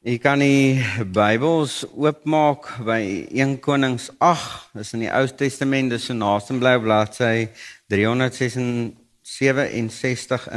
Jy 0.00 0.14
kan 0.16 0.40
die 0.40 0.80
Bybels 1.12 1.82
oopmaak 1.92 2.70
by 2.86 3.26
1 3.36 3.58
Konings 3.60 4.06
8. 4.16 4.72
Dis 4.78 4.94
in 4.96 5.02
die 5.04 5.10
Ou 5.12 5.28
Testament, 5.36 5.92
dis 5.92 6.06
so 6.08 6.16
naaste 6.16 6.56
bly 6.56 6.80
bladsy 6.80 7.52
367 7.92 8.96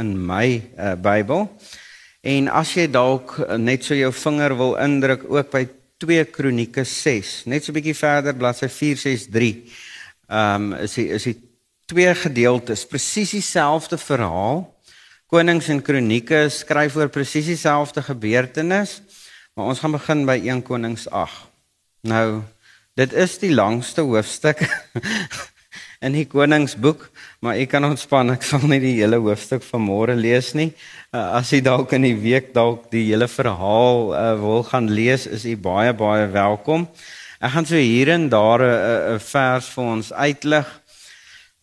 in 0.00 0.16
my 0.16 0.64
uh, 0.80 0.96
Bybel. 0.96 1.44
En 2.24 2.48
as 2.56 2.72
jy 2.72 2.88
dalk 2.88 3.36
net 3.60 3.84
so 3.84 3.92
jou 3.92 4.08
vinger 4.16 4.56
wil 4.56 4.80
indruk 4.80 5.28
ook 5.28 5.52
by 5.52 5.68
2 6.00 6.24
Kronieke 6.32 6.88
6, 6.88 7.44
net 7.44 7.60
so 7.60 7.68
'n 7.68 7.76
bietjie 7.76 8.00
verder 8.00 8.32
bladsy 8.32 8.72
463. 8.72 9.68
Ehm 10.32 10.72
um, 10.72 10.80
is 10.80 10.96
die, 10.96 11.12
is 11.12 11.28
die 11.28 11.36
twee 11.84 12.08
gedeeltes 12.16 12.88
presies 12.88 13.36
dieselfde 13.36 14.00
verhaal. 14.00 14.72
Konings 15.28 15.68
en 15.68 15.84
Kronieke 15.84 16.48
skryf 16.48 16.96
oor 16.96 17.12
presies 17.12 17.52
dieselfde 17.52 18.00
gebeurtenis. 18.00 19.04
Maar 19.54 19.68
ons 19.70 19.78
gaan 19.78 19.92
begin 19.94 20.24
by 20.26 20.34
1 20.50 20.64
Konings 20.66 21.04
8. 21.14 21.44
Nou, 22.10 22.42
dit 22.98 23.12
is 23.14 23.36
die 23.38 23.52
langste 23.54 24.02
hoofstuk 24.02 24.58
in 26.06 26.16
die 26.16 26.24
Koningsboek, 26.26 27.04
maar 27.38 27.60
ek 27.62 27.70
kan 27.70 27.86
ontspan, 27.86 28.32
ek 28.34 28.42
sal 28.42 28.66
nie 28.66 28.80
die 28.82 28.96
hele 28.96 29.20
hoofstuk 29.22 29.62
van 29.62 29.84
môre 29.86 30.16
lees 30.18 30.50
nie. 30.58 30.72
Uh, 31.14 31.38
as 31.38 31.52
jy 31.54 31.60
dalk 31.62 31.94
in 31.94 32.02
die 32.02 32.16
week 32.18 32.50
dalk 32.56 32.88
die 32.90 33.04
hele 33.12 33.30
verhaal 33.30 34.10
uh, 34.10 34.24
wil 34.42 34.66
gaan 34.66 34.90
lees, 34.90 35.28
is 35.30 35.46
jy 35.46 35.54
baie 35.54 35.94
baie 35.94 36.26
welkom. 36.34 36.88
Ek 37.38 37.54
gaan 37.54 37.70
so 37.70 37.78
hier 37.78 38.10
en 38.10 38.26
daar 38.34 38.66
'n 38.66 39.22
vers 39.22 39.70
vir 39.76 39.84
ons 39.84 40.10
uitlig. 40.10 40.66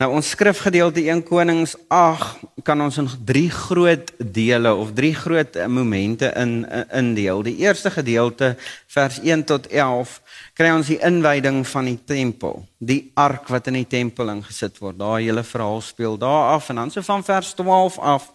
Nou 0.02 0.08
ons 0.18 0.30
skrifgedeelte 0.34 1.04
1 1.04 1.20
Konings 1.28 1.76
8 1.94 2.64
kan 2.66 2.80
ons 2.82 2.96
in 2.98 3.06
drie 3.22 3.52
groot 3.54 4.08
dele 4.18 4.72
of 4.74 4.96
drie 4.98 5.14
groot 5.14 5.60
momente 5.70 6.32
in 6.42 6.64
indeel. 6.90 7.44
Die 7.46 7.60
eerste 7.62 7.92
gedeelte 7.94 8.56
vers 8.90 9.20
1 9.22 9.44
tot 9.52 9.68
11 9.70 10.16
kry 10.58 10.72
ons 10.74 10.90
die 10.90 10.98
inwyding 11.06 11.62
van 11.70 11.92
die 11.92 12.00
tempel, 12.02 12.64
die 12.82 13.12
ark 13.14 13.52
wat 13.54 13.70
in 13.70 13.78
die 13.78 13.86
tempel 13.86 14.34
ingesit 14.34 14.82
word. 14.82 14.98
Daar 14.98 15.20
hele 15.22 15.46
verhaal 15.46 15.86
speel 15.86 16.18
daar 16.18 16.56
af 16.56 16.74
en 16.74 16.82
dan 16.82 16.90
so 16.90 17.06
van 17.06 17.22
vers 17.28 17.54
12 17.62 18.00
af 18.02 18.26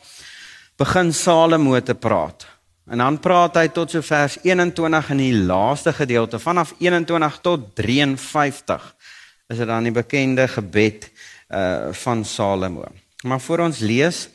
begin 0.79 1.11
Salomo 1.11 1.81
te 1.83 1.99
praat. 1.99 2.47
En 2.87 3.03
dan 3.03 3.19
praat 3.19 3.59
hy 3.59 3.67
tot 3.75 3.91
so 3.91 4.07
vers 4.07 4.39
21 4.47 5.11
in 5.17 5.25
die 5.25 5.35
laaste 5.51 5.91
gedeelte 5.99 6.39
vanaf 6.39 6.77
21 6.79 7.43
tot 7.43 7.73
53 7.75 8.93
is 9.47 9.61
dit 9.63 9.69
dan 9.69 9.87
die 9.87 9.95
bekende 9.95 10.49
gebed 10.51 11.11
uh 11.49 11.93
van 11.93 12.25
Salomo. 12.25 12.85
Maar 13.23 13.41
voor 13.41 13.59
ons 13.59 13.79
lees, 13.79 14.29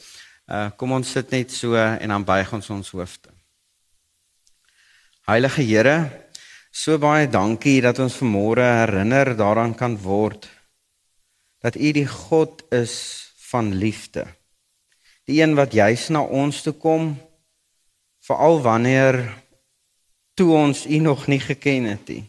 uh 0.47 0.69
kom 0.75 0.91
ons 0.91 1.11
sit 1.11 1.29
net 1.29 1.51
so 1.51 1.75
en 1.75 2.09
dan 2.09 2.23
buig 2.23 2.53
ons 2.53 2.69
ons 2.69 2.89
hoofde. 2.89 3.29
Heilige 5.27 5.61
Here, 5.61 6.27
so 6.71 6.97
baie 6.97 7.27
dankie 7.29 7.81
dat 7.81 7.99
ons 7.99 8.15
vanmôre 8.17 8.63
herinner 8.63 9.35
daaraan 9.37 9.75
kan 9.75 9.97
word 9.97 10.49
dat 11.61 11.75
U 11.75 11.91
die 11.93 12.07
God 12.07 12.63
is 12.73 12.95
van 13.51 13.73
liefde. 13.73 14.25
Die 15.29 15.41
een 15.41 15.53
wat 15.55 15.73
juis 15.73 16.07
na 16.09 16.23
ons 16.25 16.63
toe 16.65 16.73
kom 16.73 17.13
veral 18.25 18.61
wanneer 18.61 19.21
toe 20.33 20.51
ons 20.57 20.85
U 20.85 20.97
nog 20.97 21.27
nie 21.27 21.39
geken 21.39 21.83
het 21.83 22.07
nie. 22.09 22.25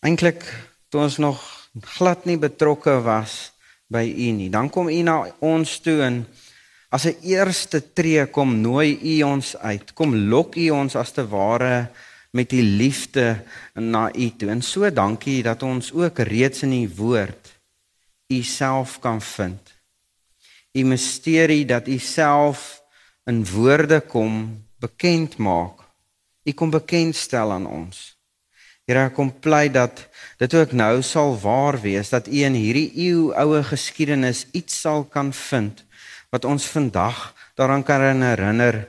Eintlik 0.00 0.42
toe 0.88 1.04
ons 1.06 1.20
nog 1.22 1.59
glad 1.78 2.26
nie 2.26 2.38
betrokke 2.38 3.00
was 3.02 3.52
by 3.90 4.04
u 4.06 4.30
nie. 4.32 4.50
Dan 4.50 4.70
kom 4.70 4.88
u 4.88 5.02
na 5.02 5.26
ons 5.38 5.78
toe 5.80 6.02
en 6.02 6.26
as 6.90 7.06
'n 7.06 7.16
eerste 7.22 7.92
tree 7.92 8.26
kom 8.26 8.60
nooi 8.60 8.98
u 9.02 9.22
ons 9.22 9.56
uit. 9.56 9.94
Kom 9.94 10.14
lok 10.14 10.56
u 10.56 10.70
ons 10.70 10.96
as 10.96 11.12
te 11.12 11.26
ware 11.26 11.90
met 12.32 12.52
u 12.52 12.62
liefde 12.62 13.44
na 13.74 14.10
u 14.14 14.30
toe. 14.36 14.50
En 14.50 14.62
so 14.62 14.90
dankie 14.90 15.42
dat 15.42 15.62
ons 15.62 15.92
ook 15.92 16.18
reeds 16.18 16.62
in 16.62 16.72
u 16.72 16.90
woord 16.96 17.60
u 18.30 18.42
self 18.42 18.98
kan 18.98 19.22
vind. 19.22 19.74
U 20.72 20.82
misterie 20.84 21.64
dat 21.66 21.88
u 21.88 21.98
self 21.98 22.82
in 23.24 23.46
woorde 23.46 24.00
kom 24.00 24.64
bekend 24.78 25.36
maak. 25.36 25.82
U 26.42 26.52
kom 26.52 26.70
bekendstel 26.70 27.52
aan 27.52 27.66
ons. 27.66 28.19
Here 28.90 29.04
ek 29.06 29.14
kom 29.14 29.28
pleit 29.30 29.76
dat 29.76 30.00
dit 30.40 30.54
ook 30.58 30.72
nou 30.74 30.96
sal 31.06 31.36
waar 31.38 31.76
wees 31.78 32.08
dat 32.10 32.26
u 32.26 32.40
in 32.42 32.56
hierdie 32.58 32.88
eeu 32.98 33.28
oue 33.38 33.60
geskiedenis 33.62 34.48
iets 34.50 34.80
sal 34.82 35.04
kan 35.06 35.30
vind 35.30 35.84
wat 36.34 36.48
ons 36.48 36.66
vandag 36.66 37.28
daaraan 37.54 37.86
kan 37.86 38.02
herinner 38.02 38.88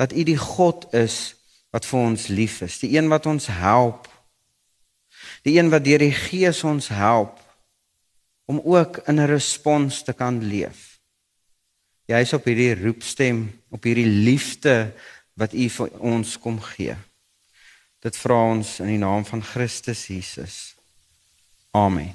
dat 0.00 0.16
u 0.16 0.24
die 0.24 0.38
God 0.40 0.88
is 0.96 1.36
wat 1.76 1.84
vir 1.84 2.00
ons 2.00 2.26
lief 2.32 2.62
is, 2.64 2.78
die 2.80 2.94
een 2.96 3.10
wat 3.12 3.26
ons 3.26 3.50
help. 3.52 4.08
Die 5.44 5.58
een 5.58 5.68
wat 5.68 5.84
deur 5.84 6.00
die 6.00 6.14
Gees 6.14 6.64
ons 6.64 6.88
help 6.88 7.36
om 8.48 8.62
ook 8.64 9.02
in 9.04 9.20
'n 9.20 9.28
respons 9.28 10.02
te 10.08 10.12
kan 10.12 10.40
leef. 10.40 11.00
Jy 12.08 12.20
is 12.20 12.32
op 12.32 12.44
hierdie 12.44 12.80
roepstem, 12.80 13.60
op 13.68 13.84
hierdie 13.84 14.08
liefde 14.08 14.92
wat 15.34 15.52
u 15.52 15.68
vir 15.68 15.90
ons 16.00 16.38
kom 16.38 16.60
gee. 16.60 16.96
Dit 18.04 18.18
vra 18.20 18.36
ons 18.52 18.68
in 18.84 18.90
die 18.92 19.00
naam 19.00 19.22
van 19.24 19.40
Christus 19.40 20.02
Jesus. 20.12 20.74
Amen. 21.72 22.10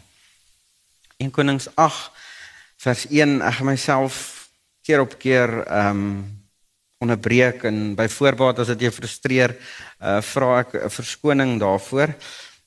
In 1.17 1.31
Konings 1.33 1.65
8 1.73 2.11
vers 2.83 3.07
1 3.09 3.39
ek 3.41 3.55
gaan 3.57 3.69
myself 3.71 4.19
keer 4.85 5.01
op 5.01 5.17
keer 5.17 5.63
ehm 5.65 6.03
um, 6.03 6.11
onderbreek 6.99 7.63
en 7.63 7.93
by 7.95 8.09
voorbaat 8.11 8.59
as 8.59 8.69
dit 8.73 8.81
jou 8.85 8.91
frustreer, 8.91 9.55
uh 10.03 10.19
vra 10.29 10.59
ek 10.59 10.77
'n 10.77 10.93
verskoning 10.93 11.57
daarvoor. 11.59 12.13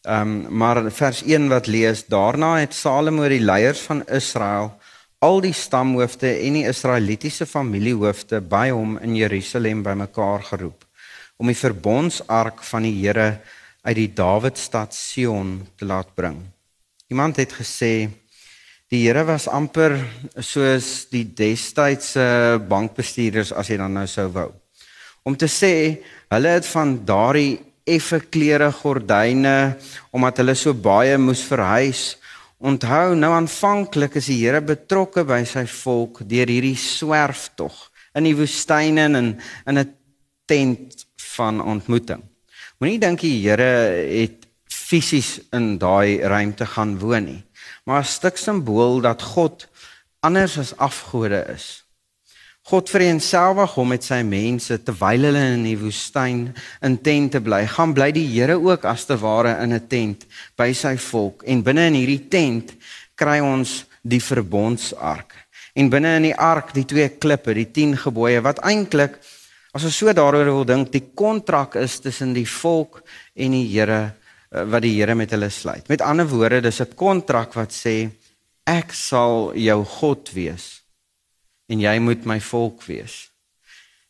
Ehm 0.03 0.21
um, 0.21 0.56
maar 0.59 0.91
vers 0.91 1.22
1 1.22 1.49
wat 1.49 1.71
lees, 1.71 2.06
daarna 2.06 2.56
het 2.59 2.75
Salomo 2.75 3.28
die 3.28 3.44
leiers 3.44 3.87
van 3.87 4.03
Israel 4.09 4.72
al 5.19 5.41
die 5.41 5.54
stamhoofde 5.54 6.41
en 6.43 6.59
die 6.59 6.66
Israelitiese 6.66 7.47
familiehoofde 7.47 8.41
by 8.41 8.71
hom 8.71 8.99
in 8.99 9.15
Jerusalem 9.15 9.83
bymekaar 9.83 10.43
geroep 10.43 10.91
om 11.37 11.50
die 11.50 11.59
verbondsark 11.59 12.62
van 12.66 12.87
die 12.87 12.94
Here 13.00 13.41
uit 13.82 13.97
die 13.98 14.10
Dawidstad 14.15 14.94
Sion 14.94 15.60
te 15.76 15.87
laat 15.88 16.15
bring. 16.15 16.38
Iemand 17.10 17.37
het 17.37 17.53
gesê 17.53 18.10
die 18.93 19.03
Here 19.06 19.25
was 19.26 19.48
amper 19.48 19.97
soos 20.38 21.09
die 21.10 21.25
destydse 21.25 22.60
bankbestuurders 22.69 23.53
as 23.56 23.72
jy 23.72 23.81
dan 23.81 23.97
nou 23.97 24.06
sou 24.06 24.28
wou. 24.34 24.50
Om 25.25 25.37
te 25.38 25.48
sê 25.50 25.75
hulle 26.32 26.56
het 26.56 26.66
van 26.72 26.97
daardie 27.06 27.60
effe 27.88 28.21
klere 28.31 28.71
gordyne 28.72 29.76
omdat 30.15 30.42
hulle 30.42 30.54
so 30.59 30.75
baie 30.75 31.19
moes 31.19 31.42
verhuis. 31.47 32.03
Onthou 32.62 33.16
nou 33.19 33.32
aanvanklik 33.34 34.21
is 34.21 34.31
die 34.31 34.38
Here 34.44 34.62
betrokke 34.62 35.25
by 35.26 35.42
sy 35.48 35.65
volk 35.66 36.22
deur 36.28 36.50
hierdie 36.50 36.78
swerftog 36.78 37.75
in 38.15 38.28
die 38.28 38.37
woestyne 38.38 39.09
en 39.09 39.16
in 39.66 39.78
'n 39.78 39.88
tent 40.47 41.06
van 41.37 41.60
ontmoeting. 41.60 42.22
Moenie 42.78 42.98
dink 42.98 43.20
die 43.20 43.38
Here 43.44 43.72
het 44.09 44.48
fisies 44.72 45.38
in 45.54 45.78
daai 45.78 46.20
ruimte 46.20 46.66
gaan 46.66 46.98
woon 46.98 47.25
nie, 47.25 47.44
maar 47.84 48.03
'n 48.03 48.15
stuk 48.19 48.37
simbool 48.37 49.00
dat 49.00 49.22
God 49.22 49.69
anders 50.21 50.59
as 50.59 50.76
afgode 50.76 51.44
is. 51.54 51.82
God 52.71 52.87
vereenselwig 52.91 53.72
hom 53.75 53.88
met 53.91 54.04
sy 54.06 54.21
mense 54.22 54.76
terwyl 54.87 55.25
hulle 55.26 55.41
in 55.56 55.65
die 55.66 55.78
woestyn 55.81 56.44
in 56.87 56.98
tente 57.03 57.41
bly. 57.42 57.65
Gaan 57.66 57.94
bly 57.94 58.12
die 58.15 58.28
Here 58.31 58.54
ook 58.54 58.84
as 58.87 59.04
te 59.09 59.16
ware 59.19 59.56
in 59.62 59.72
'n 59.75 59.87
tent 59.88 60.26
by 60.56 60.72
sy 60.72 60.97
volk 60.97 61.42
en 61.42 61.62
binne 61.62 61.87
in 61.91 61.98
hierdie 61.98 62.28
tent 62.28 62.75
kry 63.16 63.41
ons 63.41 63.84
die 64.03 64.21
verbondsark. 64.21 65.34
En 65.75 65.91
binne 65.91 66.16
in 66.16 66.22
die 66.22 66.37
ark 66.37 66.72
die 66.75 66.84
twee 66.84 67.09
klippe, 67.09 67.54
die 67.54 67.71
10 67.71 67.97
gebooie 67.97 68.41
wat 68.41 68.62
eintlik 68.62 69.19
As 69.72 69.87
ons 69.88 69.97
so 69.97 70.12
daaroor 70.12 70.50
wil 70.53 70.66
dink, 70.69 70.91
die 70.93 71.06
kontrak 71.16 71.78
is 71.81 71.97
tussen 72.05 72.34
die 72.37 72.48
volk 72.48 73.01
en 73.33 73.54
die 73.57 73.65
Here 73.71 74.01
eh, 74.53 74.66
wat 74.69 74.84
die 74.84 74.92
Here 74.98 75.16
met 75.16 75.33
hulle 75.33 75.48
sluit. 75.48 75.89
Met 75.89 76.04
ander 76.04 76.28
woorde, 76.28 76.60
dis 76.60 76.80
'n 76.80 76.95
kontrak 76.95 77.54
wat 77.57 77.72
sê 77.72 78.10
ek 78.66 78.92
sal 78.92 79.57
jou 79.57 79.84
God 79.84 80.28
wees 80.34 80.83
en 81.69 81.80
jy 81.80 81.98
moet 81.98 82.27
my 82.27 82.39
volk 82.41 82.84
wees. 82.84 83.30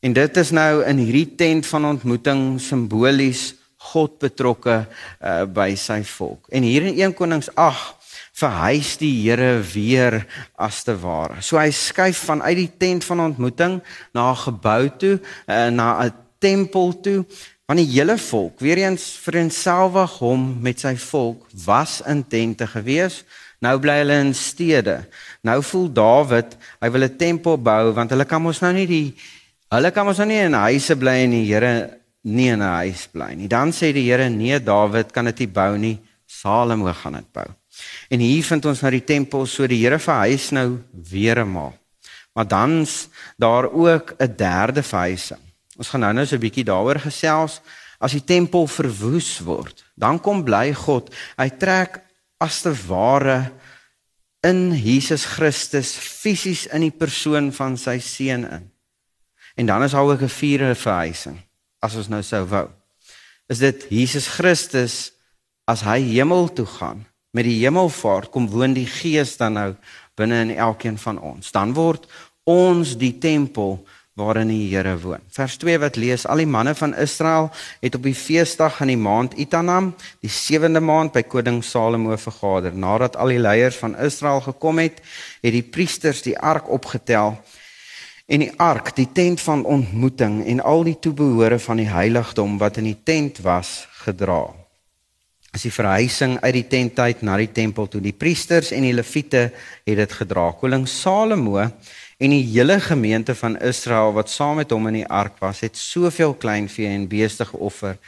En 0.03 0.13
dit 0.13 0.37
is 0.37 0.51
nou 0.51 0.83
in 0.83 0.99
hierdie 0.99 1.37
tent 1.37 1.67
van 1.67 1.85
ontmoeting 1.85 2.59
simbolies 2.61 3.55
God 3.93 4.19
betrokke 4.19 4.87
uh, 5.23 5.45
by 5.47 5.75
sy 5.79 6.03
volk. 6.03 6.49
En 6.51 6.63
hier 6.63 6.83
in 6.83 6.99
1 6.99 7.15
Konings 7.15 7.51
8 7.55 8.02
verhuis 8.33 8.97
die 9.01 9.13
Here 9.23 9.61
weer 9.75 10.23
as 10.57 10.83
te 10.85 10.95
ware. 10.97 11.43
So 11.45 11.59
hy 11.61 11.71
skuif 11.71 12.25
vanuit 12.29 12.57
die 12.57 12.71
tent 12.79 13.05
van 13.05 13.21
ontmoeting 13.21 13.81
na 14.15 14.33
'n 14.33 14.37
gebou 14.37 14.89
toe, 14.99 15.21
uh, 15.49 15.69
na 15.69 16.05
'n 16.05 16.13
tempel 16.39 17.01
toe, 17.01 17.25
want 17.67 17.79
die 17.79 17.93
hele 17.93 18.19
volk, 18.19 18.61
weer 18.61 18.79
eens 18.79 19.05
verenselwig 19.23 20.19
hom 20.19 20.59
met 20.61 20.81
sy 20.81 20.97
volk, 20.97 21.47
was 21.65 22.01
in 22.07 22.25
tente 22.27 22.67
gewees. 22.67 23.25
Nou 23.63 23.79
bly 23.79 24.01
hulle 24.03 24.19
in 24.19 24.35
stede. 24.35 25.07
Nou 25.47 25.63
voel 25.63 25.93
Dawid, 25.93 26.57
hy 26.81 26.91
wil 26.91 27.05
'n 27.05 27.17
tempel 27.17 27.57
bou 27.59 27.93
want 27.93 28.11
hulle 28.11 28.25
kan 28.25 28.43
mos 28.43 28.61
nou 28.61 28.73
nie 28.73 28.87
die 28.87 29.15
hulle 29.71 29.91
kan 29.91 30.07
mos 30.07 30.19
nou 30.19 30.27
nie 30.27 30.43
in 30.43 30.53
huise 30.53 30.97
bly 30.97 31.25
en 31.25 31.31
die 31.31 31.47
Here 31.47 31.99
nie 32.25 32.49
in 32.49 32.61
'n 32.61 32.75
huis 32.83 33.07
bly 33.07 33.35
nie. 33.35 33.49
Dan 33.49 33.71
sê 33.71 33.93
die 33.93 34.11
Here 34.11 34.29
nee, 34.29 34.59
Dawid 34.59 35.13
kan 35.13 35.25
dit 35.25 35.39
nie 35.39 35.47
bou 35.47 35.79
nie, 35.79 35.99
Salomo 36.27 36.93
gaan 36.93 37.13
dit 37.15 37.33
bou. 37.33 37.62
En 38.09 38.21
hier 38.21 38.45
vind 38.45 38.65
ons 38.65 38.81
nou 38.81 38.91
die 38.93 39.05
tempel 39.05 39.47
so 39.47 39.67
die 39.67 39.81
Here 39.81 39.99
verhuis 39.99 40.51
nou 40.51 40.83
weer 40.93 41.39
eenmaal. 41.39 41.73
Maar 42.33 42.49
dan's 42.49 43.09
daar 43.37 43.71
ook 43.73 44.15
'n 44.19 44.37
derde 44.37 44.83
verhuising. 44.83 45.41
Ons 45.77 45.89
gaan 45.89 46.01
nou 46.01 46.13
nou 46.13 46.27
so 46.27 46.37
'n 46.37 46.41
bietjie 46.41 46.65
daaroor 46.65 47.01
gesels. 47.01 47.61
As 47.99 48.13
die 48.13 48.25
tempel 48.25 48.67
verwoes 48.67 49.39
word, 49.39 49.85
dan 49.95 50.21
kom 50.21 50.45
bly 50.45 50.75
God. 50.75 51.15
Hy 51.37 51.49
trek 51.49 52.03
as 52.39 52.61
te 52.61 52.75
ware 52.87 53.53
in 54.41 54.73
Jesus 54.75 55.25
Christus 55.25 55.95
fisies 55.95 56.67
in 56.67 56.81
die 56.81 56.91
persoon 56.91 57.53
van 57.53 57.77
sy 57.77 57.99
seun 57.99 58.51
in. 58.51 58.71
En 59.55 59.67
dan 59.67 59.83
is 59.83 59.91
daar 59.93 60.03
ook 60.03 60.23
'n 60.23 60.29
vierde 60.29 60.75
verhuising 60.75 61.39
as 61.81 61.95
ons 61.95 62.09
nou 62.09 62.23
sou 62.23 62.45
wou. 62.47 62.69
Is 63.49 63.59
dit 63.59 63.87
Jesus 63.89 64.27
Christus 64.27 65.13
as 65.65 65.81
hy 65.81 66.01
hemel 66.01 66.53
toe 66.53 66.67
gaan 66.67 67.07
met 67.33 67.49
die 67.49 67.59
hemelvaart 67.63 68.31
kom 68.33 68.47
woon 68.53 68.77
die 68.77 68.89
Gees 68.89 69.39
dan 69.41 69.57
nou 69.57 69.71
binne 70.21 70.43
in 70.45 70.55
elkeen 70.57 70.99
van 71.01 71.19
ons. 71.21 71.51
Dan 71.53 71.73
word 71.77 72.05
ons 72.49 72.97
die 73.01 73.15
tempel 73.19 73.81
waarin 74.21 74.51
die 74.53 74.69
Here 74.69 74.93
woon. 75.01 75.23
Vers 75.33 75.57
2 75.57 75.79
wat 75.81 75.97
lees: 75.97 76.27
Al 76.29 76.43
die 76.45 76.51
manne 76.51 76.75
van 76.77 76.93
Israel 76.95 77.49
het 77.81 77.97
op 77.97 78.05
die 78.05 78.17
feesdag 78.17 78.83
in 78.85 78.93
die 78.93 79.01
maand 79.01 79.39
Itanam, 79.41 79.95
die 80.21 80.31
sewende 80.31 80.81
maand 80.85 81.15
by 81.17 81.25
koning 81.25 81.63
Salomo 81.65 82.17
vergader. 82.21 82.77
Nadat 82.77 83.17
al 83.17 83.33
die 83.33 83.41
leiers 83.41 83.81
van 83.81 83.97
Israel 83.97 84.45
gekom 84.45 84.83
het, 84.85 85.01
het 85.41 85.57
die 85.57 85.65
priesters 85.65 86.23
die 86.23 86.37
ark 86.39 86.69
opgetel 86.69 87.39
en 88.29 88.45
die 88.45 88.53
ark, 88.61 88.93
die 88.97 89.09
tent 89.13 89.41
van 89.41 89.65
ontmoeting 89.65 90.43
en 90.47 90.61
al 90.61 90.85
die 90.85 90.99
toebehore 91.01 91.59
van 91.59 91.81
die 91.81 91.89
heiligdom 91.89 92.59
wat 92.61 92.79
in 92.81 92.93
die 92.93 93.01
tent 93.05 93.41
was, 93.45 93.83
gedra 94.05 94.62
is 95.53 95.67
die 95.67 95.73
verhuising 95.73 96.39
uit 96.41 96.55
die 96.57 96.67
tent 96.69 96.99
uit 96.99 97.21
na 97.23 97.37
die 97.37 97.51
tempel 97.53 97.89
toe. 97.89 98.01
Die 98.01 98.17
priesters 98.17 98.71
en 98.73 98.87
die 98.87 98.95
leviete 98.97 99.51
het 99.85 99.99
dit 100.01 100.15
gedra. 100.23 100.49
Koning 100.57 100.87
Salomo 100.89 101.59
en 101.61 102.33
die 102.33 102.45
hele 102.55 102.79
gemeente 102.81 103.35
van 103.37 103.59
Israel 103.61 104.15
wat 104.17 104.33
saam 104.33 104.63
met 104.63 104.73
hom 104.73 104.89
in 104.89 105.03
die 105.03 105.09
ark 105.09 105.37
was, 105.43 105.61
het 105.61 105.77
soveel 105.77 106.33
kleinvee 106.41 106.89
en 106.89 107.09
beeste 107.11 107.45
geoffer 107.45 107.99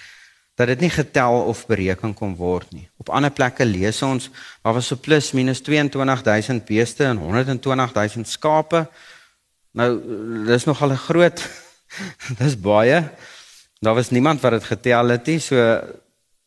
dat 0.54 0.70
dit 0.70 0.84
nie 0.86 0.90
getel 0.94 1.40
of 1.50 1.64
bereken 1.66 2.14
kon 2.14 2.36
word 2.38 2.70
nie. 2.72 2.86
Op 3.02 3.10
ander 3.10 3.32
plekke 3.34 3.66
lees 3.66 4.00
ons 4.06 4.30
daar 4.62 4.76
was 4.76 4.86
so 4.86 4.96
plus 4.96 5.32
minus 5.34 5.60
22000 5.66 6.64
beeste 6.64 7.04
en 7.08 7.18
120000 7.18 8.28
skape. 8.30 8.86
Nou 9.74 9.90
dis 10.46 10.64
nogal 10.64 10.94
'n 10.94 11.04
groot 11.10 11.42
dis 12.40 12.56
baie. 12.56 13.02
Daar 13.80 13.94
was 13.94 14.10
niemand 14.10 14.40
wat 14.40 14.52
dit 14.52 14.64
getel 14.64 15.08
het 15.08 15.26
nie. 15.26 15.38
So 15.38 15.82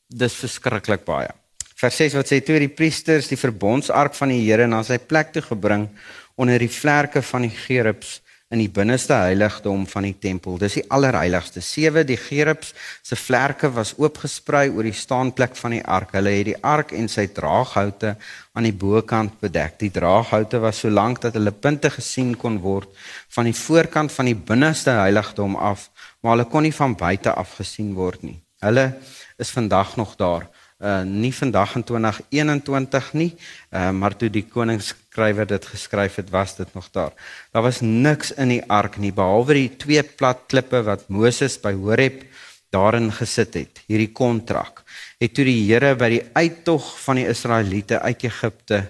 dis 0.07 0.38
verskriklik 0.39 1.06
baie. 1.06 1.31
Vers 1.77 1.98
6 2.01 2.15
wat 2.18 2.30
sê 2.31 2.39
toe 2.42 2.57
die 2.62 2.74
priesters 2.74 3.27
die 3.30 3.38
verbondsark 3.38 4.15
van 4.18 4.31
die 4.33 4.42
Here 4.45 4.65
na 4.68 4.81
sy 4.83 4.98
plek 4.98 5.33
toe 5.36 5.44
gebring 5.45 5.89
onder 6.38 6.57
die 6.62 6.71
vlerke 6.71 7.21
van 7.21 7.45
die 7.45 7.54
gerubs 7.54 8.21
in 8.48 8.62
die 8.62 8.71
binneste 8.71 9.12
heiligdom 9.19 9.83
van 9.92 10.06
die 10.07 10.15
tempel. 10.15 10.56
Dis 10.57 10.77
die 10.80 10.86
allerheiligste. 10.94 11.59
Sewe 11.62 12.06
die 12.07 12.18
gerubs 12.18 12.71
se 13.04 13.18
vlerke 13.19 13.69
was 13.75 13.92
oopgesprei 14.00 14.69
oor 14.71 14.88
die 14.88 14.95
staanplek 14.95 15.57
van 15.59 15.75
die 15.75 15.83
ark. 15.83 16.13
Hulle 16.15 16.31
het 16.31 16.48
die 16.48 16.57
ark 16.63 16.94
en 16.95 17.12
sy 17.12 17.27
draaghoute 17.36 18.15
aan 18.56 18.69
die 18.69 18.74
bokant 18.74 19.36
bedek. 19.44 19.75
Die 19.83 19.92
draaghoute 19.92 20.63
was 20.63 20.80
so 20.81 20.89
lank 20.89 21.19
dat 21.25 21.36
hulle 21.36 21.51
punte 21.51 21.92
gesien 21.92 22.38
kon 22.39 22.62
word 22.63 22.89
van 23.36 23.51
die 23.51 23.57
voorkant 23.57 24.15
van 24.15 24.31
die 24.31 24.39
binneste 24.39 24.95
heiligdom 24.95 25.60
af, 25.60 25.89
maar 26.24 26.38
hulle 26.38 26.48
kon 26.50 26.63
nie 26.63 26.75
van 26.75 26.95
buite 26.95 27.36
af 27.36 27.57
gesien 27.60 27.94
word 28.00 28.24
nie. 28.24 28.39
Hulle 28.63 28.94
is 29.38 29.50
vandag 29.50 29.95
nog 29.95 30.16
daar. 30.16 30.48
Uh 30.78 31.01
nie 31.01 31.34
vandag 31.34 31.75
in 31.75 31.84
2021 31.84 33.13
nie, 33.13 33.31
uh 33.74 33.89
maar 33.92 34.16
toe 34.16 34.30
die 34.30 34.45
koningsskrywer 34.45 35.48
dit 35.50 35.66
geskryf 35.66 36.16
het, 36.16 36.30
was 36.30 36.56
dit 36.56 36.74
nog 36.74 36.89
daar. 36.92 37.13
Daar 37.51 37.66
was 37.66 37.81
niks 37.81 38.31
in 38.38 38.54
die 38.54 38.63
ark 38.69 38.98
nie 38.98 39.13
behalwe 39.13 39.54
die 39.54 39.72
twee 39.78 40.04
plat 40.04 40.45
klippe 40.48 40.84
wat 40.86 41.07
Moses 41.10 41.57
by 41.62 41.74
Horeb 41.74 42.25
daarin 42.69 43.10
gesit 43.12 43.54
het. 43.54 43.81
Hierdie 43.88 44.12
kontrak 44.13 44.84
het 45.18 45.34
toe 45.34 45.45
die 45.48 45.63
Here 45.66 45.95
by 45.98 46.10
die 46.13 46.24
uittog 46.34 46.92
van 47.06 47.22
die 47.22 47.28
Israeliete 47.30 48.01
uit 48.01 48.28
Egipte 48.30 48.84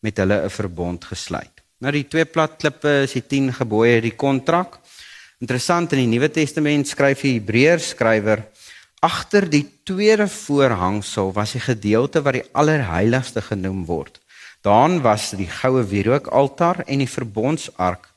met 0.00 0.16
hulle 0.16 0.44
'n 0.44 0.50
verbond 0.50 1.04
gesluit. 1.04 1.60
Nou 1.80 1.92
die 1.92 2.08
twee 2.08 2.24
plat 2.24 2.56
klippe 2.56 3.02
is 3.04 3.12
die 3.12 3.26
10 3.26 3.52
gebooie, 3.52 4.00
die 4.00 4.16
kontrak. 4.16 4.78
Interessant 5.40 5.92
in 5.92 5.98
die 5.98 6.06
Nuwe 6.06 6.30
Testament 6.30 6.88
skryf 6.88 7.20
die 7.20 7.34
Hebreërs 7.38 7.88
skrywer 7.88 8.46
Agter 9.04 9.44
die 9.52 9.66
tweede 9.84 10.24
voorhangsel 10.32 11.32
was 11.36 11.52
die 11.52 11.60
gedeelte 11.60 12.22
wat 12.24 12.38
die 12.38 12.46
allerheiligste 12.56 13.42
genoem 13.44 13.82
word. 13.84 14.16
Daarin 14.64 15.02
was 15.04 15.34
die 15.36 15.48
goue 15.50 15.82
wierookaltaar 15.84 16.86
en 16.86 17.02
die 17.02 17.10
verbondsark 17.10 18.08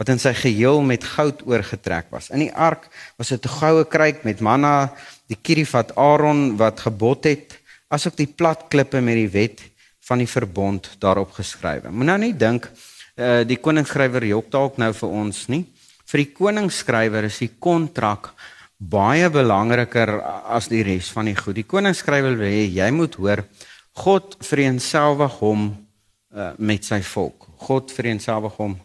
wat 0.00 0.10
in 0.10 0.18
sy 0.18 0.32
geheel 0.34 0.80
met 0.82 1.06
goud 1.06 1.44
oorgetrek 1.46 2.08
was. 2.10 2.32
In 2.34 2.42
die 2.42 2.50
ark 2.50 2.88
was 3.20 3.30
'n 3.30 3.38
goue 3.38 3.84
kruik 3.84 4.24
met 4.24 4.40
manna, 4.40 4.90
die 5.28 5.38
kirifat 5.38 5.94
Aaron 5.96 6.56
wat 6.56 6.80
gebod 6.80 7.24
het, 7.24 7.58
asook 7.88 8.16
die 8.16 8.26
plat 8.26 8.66
klippe 8.68 9.00
met 9.00 9.14
die 9.14 9.30
wet 9.30 9.62
van 10.00 10.18
die 10.18 10.26
verbond 10.26 10.96
daarop 10.98 11.30
geskrywe. 11.32 11.90
Moet 11.90 12.06
nou 12.06 12.18
nie 12.18 12.34
dink 12.36 12.66
uh, 13.16 13.44
die 13.44 13.60
koningsskrywer 13.60 14.24
jok 14.24 14.50
dalk 14.50 14.78
nou 14.78 14.92
vir 14.92 15.08
ons 15.08 15.46
nie. 15.48 15.66
Vir 16.06 16.18
die 16.18 16.32
koningsskrywer 16.32 17.24
is 17.24 17.38
die 17.38 17.52
kontrak 17.58 18.32
baie 18.82 19.28
belangriker 19.30 20.16
as 20.50 20.68
die 20.72 20.82
res 20.82 21.10
van 21.14 21.28
die 21.30 21.36
goed. 21.38 21.56
Die 21.58 21.68
koning 21.68 21.94
skryf 21.94 22.24
wil 22.26 22.42
hê 22.42 22.66
jy 22.66 22.88
moet 22.94 23.14
hoor 23.20 23.44
God 24.02 24.38
vereenselwig 24.42 25.38
hom 25.42 25.66
uh, 26.34 26.52
met 26.58 26.86
sy 26.88 27.02
volk. 27.04 27.46
God 27.62 27.92
vereenselwig 27.92 28.56
hom 28.58 28.78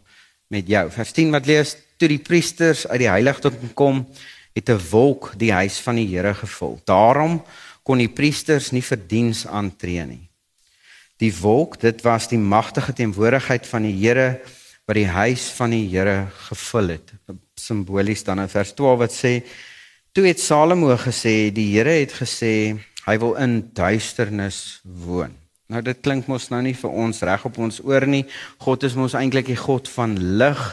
met 0.53 0.67
jou. 0.69 0.85
Vers 0.93 1.13
10 1.15 1.31
wat 1.35 1.47
lees 1.47 1.75
toe 1.97 2.09
die 2.11 2.21
priesters 2.21 2.85
uit 2.87 3.01
die 3.05 3.09
heiligdom 3.09 3.55
kom, 3.73 4.05
het 4.53 4.69
'n 4.69 4.81
wolk 4.91 5.33
die 5.37 5.51
huis 5.51 5.79
van 5.79 5.95
die 5.95 6.07
Here 6.07 6.33
gevul. 6.33 6.79
Daarom 6.85 7.41
kon 7.83 7.97
die 7.97 8.11
priesters 8.11 8.71
nie 8.71 8.81
vir 8.81 8.97
diens 8.97 9.47
aantree 9.47 10.05
nie. 10.05 10.29
Die 11.17 11.33
wolk, 11.41 11.79
dit 11.79 12.01
was 12.03 12.27
die 12.27 12.37
magtige 12.37 12.93
teenwoordigheid 12.93 13.67
van 13.67 13.83
die 13.83 13.95
Here 13.95 14.41
wat 14.85 14.95
die 14.95 15.07
huis 15.07 15.49
van 15.49 15.69
die 15.69 15.87
Here 15.89 16.27
gevul 16.49 16.87
het. 16.89 17.13
Simbolies 17.55 18.23
dan 18.23 18.39
in 18.39 18.49
vers 18.49 18.73
12 18.73 18.99
wat 18.99 19.13
sê 19.13 19.43
Toe 20.17 20.25
het 20.25 20.39
Salomo 20.41 20.95
gesê, 20.97 21.51
die 21.53 21.75
Here 21.75 21.91
het 21.99 22.15
gesê 22.17 22.73
hy 23.05 23.13
wil 23.21 23.35
in 23.37 23.51
duisternis 23.77 24.79
woon. 24.81 25.35
Nou 25.69 25.83
dit 25.85 25.99
klink 26.01 26.25
mos 26.25 26.47
nou 26.49 26.57
nie 26.65 26.73
vir 26.73 26.95
ons 27.03 27.21
reg 27.21 27.43
op 27.45 27.59
ons 27.61 27.77
oor 27.85 28.07
nie. 28.09 28.23
God 28.65 28.87
is 28.87 28.95
mos 28.97 29.13
eintlik 29.13 29.45
die 29.51 29.59
God 29.61 29.85
van 29.93 30.15
lig. 30.39 30.63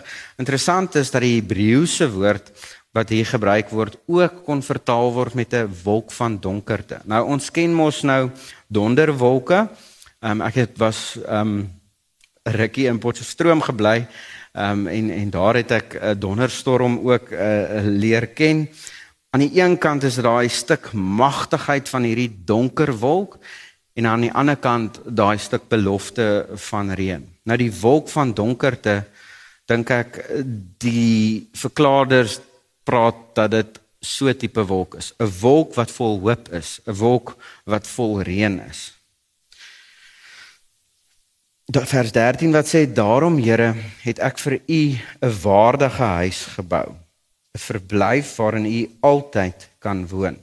Interessant 0.41 0.97
is 0.97 1.13
dat 1.13 1.27
die 1.27 1.35
Hebreëse 1.35 2.09
woord 2.15 2.49
wat 2.97 3.13
hier 3.13 3.29
gebruik 3.29 3.69
word 3.69 4.01
ook 4.09 4.41
kon 4.47 4.65
vertaal 4.65 5.13
word 5.13 5.37
met 5.37 5.53
'n 5.53 5.69
wolk 5.85 6.09
van 6.17 6.41
donkerte. 6.41 7.03
Nou 7.05 7.27
ons 7.29 7.51
ken 7.51 7.77
mos 7.77 8.01
nou 8.01 8.31
donderwolke. 8.73 9.69
Um, 10.23 10.41
ek 10.41 10.55
het 10.55 10.79
was 10.79 11.19
um 11.29 11.69
rukkie 12.45 12.89
in 12.89 12.99
Potchefstroom 12.99 13.61
gebly. 13.61 14.09
Um 14.57 14.87
en 14.89 15.11
en 15.11 15.31
daar 15.31 15.55
het 15.55 15.71
ek 15.71 16.01
'n 16.01 16.19
donderstorm 16.19 16.99
ook 17.05 17.31
uh, 17.31 17.85
leer 17.85 18.27
ken. 18.33 18.69
Aan 19.35 19.43
die 19.43 19.59
een 19.59 19.79
kant 19.83 20.05
is 20.07 20.21
daai 20.23 20.47
stuk 20.49 20.93
magtigheid 20.95 21.89
van 21.91 22.05
hierdie 22.07 22.31
donker 22.47 22.93
wolk 22.99 23.35
en 23.99 24.07
aan 24.07 24.23
die 24.23 24.31
ander 24.31 24.55
kant 24.55 25.01
daai 25.11 25.39
stuk 25.43 25.67
belofte 25.69 26.47
van 26.69 26.93
reën. 26.95 27.25
Nou 27.43 27.57
die 27.59 27.73
wolk 27.81 28.13
van 28.15 28.31
donkerte 28.31 29.01
dink 29.67 29.91
ek 29.91 30.21
die 30.79 31.49
verklaarders 31.51 32.39
praat 32.87 33.27
dat 33.35 33.51
dit 33.57 33.83
so 33.99 34.31
tipe 34.39 34.63
wolk 34.71 34.95
is, 35.03 35.11
'n 35.19 35.27
wolk 35.41 35.75
wat 35.75 35.91
vol 35.91 36.21
hoop 36.21 36.53
is, 36.53 36.79
'n 36.87 36.95
wolk 36.95 37.35
wat 37.65 37.87
vol 37.87 38.23
reën 38.23 38.61
is. 38.71 38.95
Dat 41.67 41.89
vers 41.89 42.13
13 42.13 42.53
wat 42.53 42.69
sê 42.71 42.87
daarom 42.87 43.39
Here 43.39 43.75
het 44.03 44.19
ek 44.19 44.39
vir 44.39 44.61
u 44.67 44.83
'n 45.23 45.41
waardige 45.43 46.03
huis 46.23 46.47
gebou 46.55 47.04
'n 47.55 47.59
verblyf 47.59 48.37
waarin 48.37 48.67
u 48.67 48.91
altyd 49.01 49.69
kan 49.79 50.09
woon. 50.09 50.37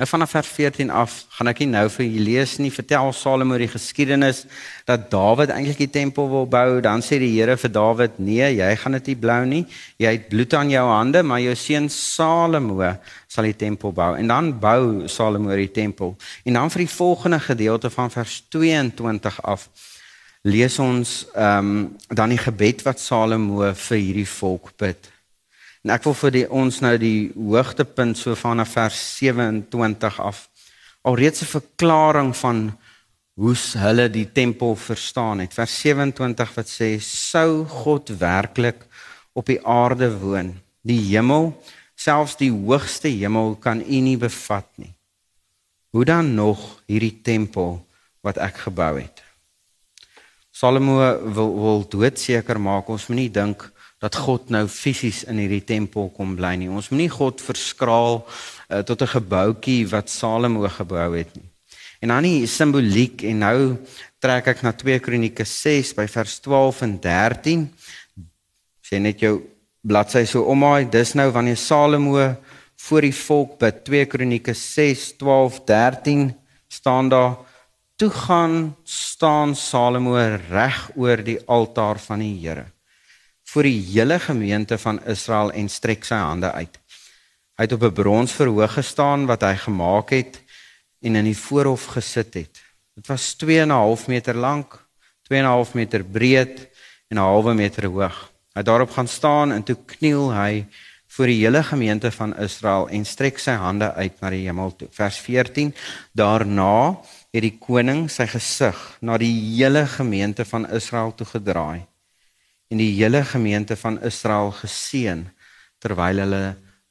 Nou 0.00 0.08
vanaf 0.08 0.30
vers 0.30 0.48
14 0.48 0.90
af 0.90 1.26
gaan 1.28 1.50
ek 1.50 1.58
nie 1.60 1.66
nou 1.74 1.82
vir 1.92 2.06
julle 2.06 2.24
lees 2.24 2.54
nie, 2.56 2.70
vertel 2.72 3.10
Salomo 3.12 3.58
die 3.60 3.68
geskiedenis 3.68 4.46
dat 4.88 5.10
Dawid 5.12 5.52
eintlik 5.52 5.82
die 5.82 5.90
tempel 5.92 6.30
wil 6.30 6.46
bou, 6.48 6.80
dan 6.80 7.04
sê 7.04 7.18
die 7.20 7.28
Here 7.34 7.58
vir 7.60 7.72
Dawid: 7.74 8.16
"Nee, 8.16 8.48
jy 8.56 8.70
gaan 8.80 8.96
dit 8.96 9.12
nie 9.12 9.16
blou 9.16 9.44
nie. 9.44 9.66
Jy 9.98 10.14
het 10.16 10.28
bloed 10.30 10.54
aan 10.54 10.70
jou 10.70 10.86
hande, 10.88 11.22
maar 11.22 11.40
jou 11.40 11.54
seun 11.54 11.90
Salomo 11.90 12.96
sal 13.28 13.44
die 13.44 13.56
tempel 13.56 13.92
bou." 13.92 14.16
En 14.16 14.26
dan 14.26 14.58
bou 14.58 15.06
Salomo 15.08 15.54
die 15.56 15.70
tempel. 15.70 16.16
En 16.44 16.54
dan 16.54 16.70
vir 16.70 16.86
die 16.86 16.94
volgende 16.96 17.40
gedeelte 17.40 17.90
van 17.90 18.10
vers 18.10 18.42
22 18.48 19.42
af 19.42 19.68
lees 20.42 20.78
ons 20.78 21.26
ehm 21.34 21.58
um, 21.58 21.96
dan 22.08 22.28
die 22.28 22.40
gebed 22.40 22.82
wat 22.82 23.00
Salomo 23.00 23.74
vir 23.74 23.98
hierdie 23.98 24.28
volk 24.28 24.72
bid. 24.78 25.09
En 25.84 25.94
ek 25.94 26.04
wil 26.04 26.14
vir 26.14 26.34
die, 26.34 26.44
ons 26.50 26.80
nou 26.84 26.94
die 27.00 27.30
hoogtepunt 27.32 28.18
so 28.20 28.36
vanaf 28.36 28.74
vers 28.76 29.00
27 29.16 30.20
af 30.20 30.48
alreeds 31.02 31.42
'n 31.42 31.54
verklaring 31.56 32.36
van 32.36 32.76
hoe 33.40 33.54
hulle 33.56 34.10
die 34.10 34.28
tempel 34.32 34.76
verstaan 34.76 35.40
het. 35.40 35.54
Vers 35.54 35.80
27 35.80 36.54
wat 36.54 36.68
sê 36.68 37.00
sou 37.00 37.64
God 37.64 38.08
werklik 38.18 38.84
op 39.32 39.46
die 39.46 39.60
aarde 39.64 40.10
woon. 40.18 40.60
Die 40.82 41.00
hemel, 41.14 41.54
selfs 41.96 42.36
die 42.36 42.50
hoogste 42.52 43.08
hemel 43.08 43.56
kan 43.56 43.80
u 43.80 44.00
nie 44.00 44.16
bevat 44.16 44.68
nie. 44.76 44.92
Hoe 45.90 46.04
dan 46.04 46.34
nog 46.34 46.82
hierdie 46.86 47.20
tempel 47.22 47.86
wat 48.20 48.36
ek 48.36 48.56
gebou 48.68 49.00
het? 49.00 49.22
Salomo 50.50 50.98
wil 51.34 51.54
wil 51.56 51.88
doodseker 51.88 52.60
maak 52.60 52.88
ons 52.88 53.06
moenie 53.08 53.30
dink 53.30 53.72
dat 54.00 54.16
God 54.16 54.48
nou 54.48 54.64
fisies 54.68 55.24
in 55.28 55.42
hierdie 55.42 55.64
tempel 55.64 56.08
kom 56.16 56.32
bly 56.38 56.54
nie. 56.56 56.70
Ons 56.72 56.88
moenie 56.88 57.10
God 57.12 57.42
verskraal 57.44 58.22
uh, 58.24 58.80
tot 58.88 59.02
'n 59.02 59.14
gebouetjie 59.16 59.88
wat 59.92 60.08
Salomo 60.08 60.68
gebou 60.68 61.16
het 61.16 61.34
nie. 61.36 61.48
En 62.00 62.08
dan 62.08 62.24
die 62.24 62.46
simboliek 62.48 63.22
en 63.28 63.38
nou 63.44 63.76
trek 64.18 64.46
ek 64.54 64.62
na 64.64 64.72
2 64.72 65.00
Kronieke 65.04 65.44
6 65.44 65.92
by 65.98 66.06
vers 66.08 66.40
12 66.40 66.80
en 66.82 66.96
13. 67.00 67.68
Sê 68.80 68.98
net 68.98 69.20
jou 69.20 69.42
bladsy 69.84 70.24
so 70.24 70.48
omhaai. 70.48 70.88
Dis 70.88 71.12
nou 71.12 71.28
wanneer 71.30 71.60
Salomo 71.60 72.16
voor 72.76 73.00
die 73.04 73.12
volk 73.12 73.58
bid 73.60 73.84
2 73.84 74.06
Kronieke 74.06 74.54
6 74.56 75.16
12 75.20 75.60
13 75.68 76.32
staan 76.68 77.08
daar 77.08 77.36
toe 77.96 78.10
gaan 78.10 78.76
staan 78.84 79.54
Salomo 79.54 80.16
reg 80.48 80.90
oor 80.96 81.20
die 81.20 81.38
altaar 81.44 82.00
van 82.00 82.24
die 82.24 82.36
Here 82.40 82.64
vir 83.50 83.66
die 83.66 83.80
hele 83.92 84.18
gemeente 84.22 84.78
van 84.78 85.00
Israel 85.10 85.50
en 85.58 85.68
strek 85.68 86.04
sy 86.06 86.18
hande 86.20 86.52
uit. 86.54 86.76
Hy 87.58 87.66
het 87.66 87.72
op 87.72 87.82
'n 87.82 87.92
brons 87.92 88.32
verhoog 88.32 88.72
gestaan 88.72 89.26
wat 89.26 89.42
hy 89.42 89.56
gemaak 89.56 90.10
het 90.10 90.40
en 91.02 91.16
in 91.16 91.24
die 91.24 91.36
voorhof 91.36 91.84
gesit 91.96 92.34
het. 92.34 92.62
Dit 92.94 93.06
was 93.06 93.34
2 93.34 93.60
en 93.60 93.68
'n 93.68 93.82
half 93.82 94.06
meter 94.06 94.34
lank, 94.34 94.78
2 95.22 95.38
en 95.38 95.44
'n 95.44 95.48
half 95.48 95.74
meter 95.74 96.04
breed 96.04 96.68
en 97.08 97.16
'n 97.16 97.20
halwe 97.20 97.54
meter 97.54 97.86
hoog. 97.86 98.30
Hy 98.54 98.60
het 98.60 98.66
daarop 98.66 98.90
gaan 98.90 99.08
staan 99.08 99.52
en 99.52 99.62
toe 99.62 99.76
kniel 99.86 100.32
hy 100.34 100.66
voor 101.08 101.26
die 101.26 101.44
hele 101.44 101.62
gemeente 101.62 102.10
van 102.10 102.36
Israel 102.36 102.88
en 102.88 103.04
strek 103.04 103.38
sy 103.38 103.50
hande 103.50 103.94
uit 103.94 104.20
na 104.20 104.30
die 104.30 104.46
hemel 104.46 104.76
toe. 104.76 104.88
Vers 104.90 105.18
14: 105.18 105.74
Daarna 106.12 107.00
het 107.32 107.42
die 107.42 107.58
koning 107.58 108.10
sy 108.10 108.26
gesig 108.26 108.98
na 109.00 109.18
die 109.18 109.56
hele 109.56 109.86
gemeente 109.86 110.44
van 110.44 110.70
Israel 110.70 111.14
toe 111.14 111.26
gedraai 111.26 111.89
en 112.70 112.78
die 112.78 112.92
hele 112.94 113.24
gemeente 113.26 113.76
van 113.76 113.98
Israel 114.06 114.52
geseën 114.54 115.26
terwyl 115.82 116.22
hulle 116.22 116.44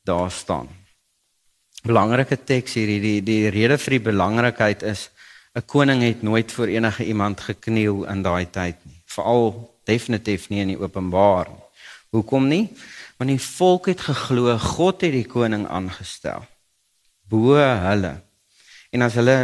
daar 0.04 0.32
staan. 0.32 0.68
Belangrike 1.84 2.38
teks 2.44 2.76
hier 2.76 2.92
die 3.00 3.22
die 3.24 3.50
rede 3.54 3.78
vir 3.80 3.98
die 3.98 4.06
belangrikheid 4.12 4.84
is 4.84 5.10
'n 5.56 5.66
koning 5.66 6.02
het 6.04 6.22
nooit 6.22 6.52
voor 6.52 6.68
enige 6.68 7.06
iemand 7.06 7.42
gekniel 7.42 8.06
in 8.06 8.22
daai 8.22 8.46
tyd 8.46 8.76
nie, 8.86 9.02
veral 9.06 9.80
definitief 9.86 10.50
nie 10.50 10.62
in 10.62 10.68
die 10.68 10.82
openbaar 10.82 11.48
nie. 11.50 11.64
Hoekom 12.12 12.48
nie? 12.48 12.70
Want 13.18 13.30
die 13.30 13.42
volk 13.42 13.86
het 13.86 14.02
geglo 14.02 14.58
God 14.58 15.02
het 15.02 15.12
die 15.12 15.28
koning 15.28 15.68
aangestel 15.68 16.46
bo 17.30 17.54
hulle. 17.56 18.16
En 18.90 19.06
as 19.06 19.18
hulle 19.20 19.38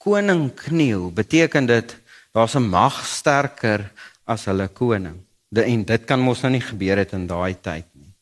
koning 0.00 0.48
kniel, 0.56 1.10
beteken 1.12 1.66
dit 1.68 1.96
daar's 2.32 2.56
'n 2.56 2.70
mag 2.70 3.04
sterker 3.06 3.92
as 4.24 4.44
hulle 4.44 4.68
koning. 4.68 5.20
De, 5.50 5.64
en 5.66 5.84
dit 5.84 6.04
kan 6.06 6.20
mos 6.22 6.44
nou 6.44 6.52
nie 6.54 6.62
gebeur 6.62 7.00
het 7.02 7.12
in 7.16 7.26
daai 7.26 7.56
tyd 7.58 7.88
nie. 7.98 8.12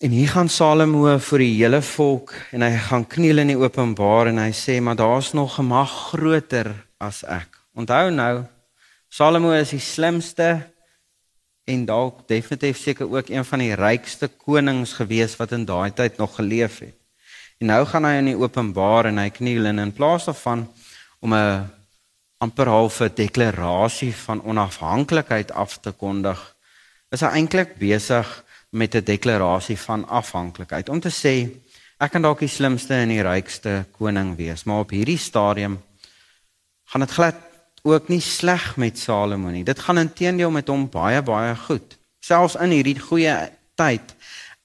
En 0.00 0.12
hier 0.12 0.28
gaan 0.28 0.48
Salomo 0.52 1.14
vir 1.30 1.42
die 1.44 1.52
hele 1.58 1.82
volk 1.84 2.32
en 2.56 2.64
hy 2.64 2.72
gaan 2.88 3.04
kniel 3.08 3.40
in 3.40 3.52
die 3.52 3.58
openbaar 3.60 4.28
en 4.32 4.40
hy 4.40 4.50
sê 4.56 4.78
maar 4.80 4.96
daar's 4.96 5.34
nog 5.36 5.58
'n 5.60 5.68
mag 5.68 5.92
groter 6.10 6.72
as 7.00 7.22
ek. 7.24 7.48
Onthou 7.76 8.10
nou, 8.10 8.44
Salomo 9.08 9.52
is 9.52 9.70
die 9.70 9.80
slimste 9.80 10.66
en 11.64 11.84
dalk 11.84 12.28
definitief 12.28 12.78
seker 12.78 13.08
ook 13.10 13.28
een 13.28 13.44
van 13.44 13.58
die 13.58 13.74
rykste 13.74 14.28
konings 14.28 14.92
gewees 14.92 15.36
wat 15.36 15.52
in 15.52 15.64
daai 15.64 15.90
tyd 15.90 16.16
nog 16.18 16.34
geleef 16.36 16.78
het. 16.78 16.96
En 17.60 17.66
nou 17.66 17.84
gaan 17.84 18.04
hy 18.04 18.18
in 18.20 18.30
die 18.32 18.36
openbaar 18.36 19.06
en 19.06 19.18
hy 19.18 19.30
kniel 19.30 19.66
en 19.66 19.78
in 19.78 19.92
plaas 19.92 20.24
daarvan 20.28 20.66
om 21.20 21.34
'n 21.34 21.68
amper 22.38 22.68
half 22.68 23.00
'n 23.00 23.14
deklarasie 23.14 24.14
van 24.14 24.42
onafhanklikheid 24.42 25.52
af 25.52 25.78
te 25.80 25.92
kondig, 25.92 26.56
is 27.10 27.20
hy 27.20 27.26
eintlik 27.26 27.78
besig 27.78 28.44
met 28.70 28.94
'n 28.94 29.04
deklarasie 29.04 29.78
van 29.78 30.08
afhanklikheid 30.08 30.88
om 30.88 31.00
te 31.00 31.10
sê 31.10 31.50
ek 31.98 32.10
kan 32.12 32.22
dalk 32.22 32.38
die 32.38 32.48
slimste 32.48 32.94
en 32.94 33.08
die 33.08 33.22
rykste 33.22 33.86
koning 33.98 34.36
wees, 34.36 34.64
maar 34.64 34.80
op 34.80 34.90
hierdie 34.90 35.18
stadium 35.18 35.78
gaan 36.84 37.00
dit 37.00 37.10
glad 37.10 37.36
ook 37.82 38.08
nie 38.08 38.20
sleg 38.20 38.76
met 38.76 38.98
Salomo 38.98 39.50
nie. 39.50 39.64
Dit 39.64 39.78
gaan 39.78 39.98
intedeel 39.98 40.50
met 40.50 40.68
hom 40.68 40.88
baie 40.90 41.22
baie 41.22 41.54
goed. 41.56 41.96
Selfs 42.20 42.58
in 42.60 42.70
hierdie 42.74 42.98
goeie 42.98 43.50
tyd 43.78 44.14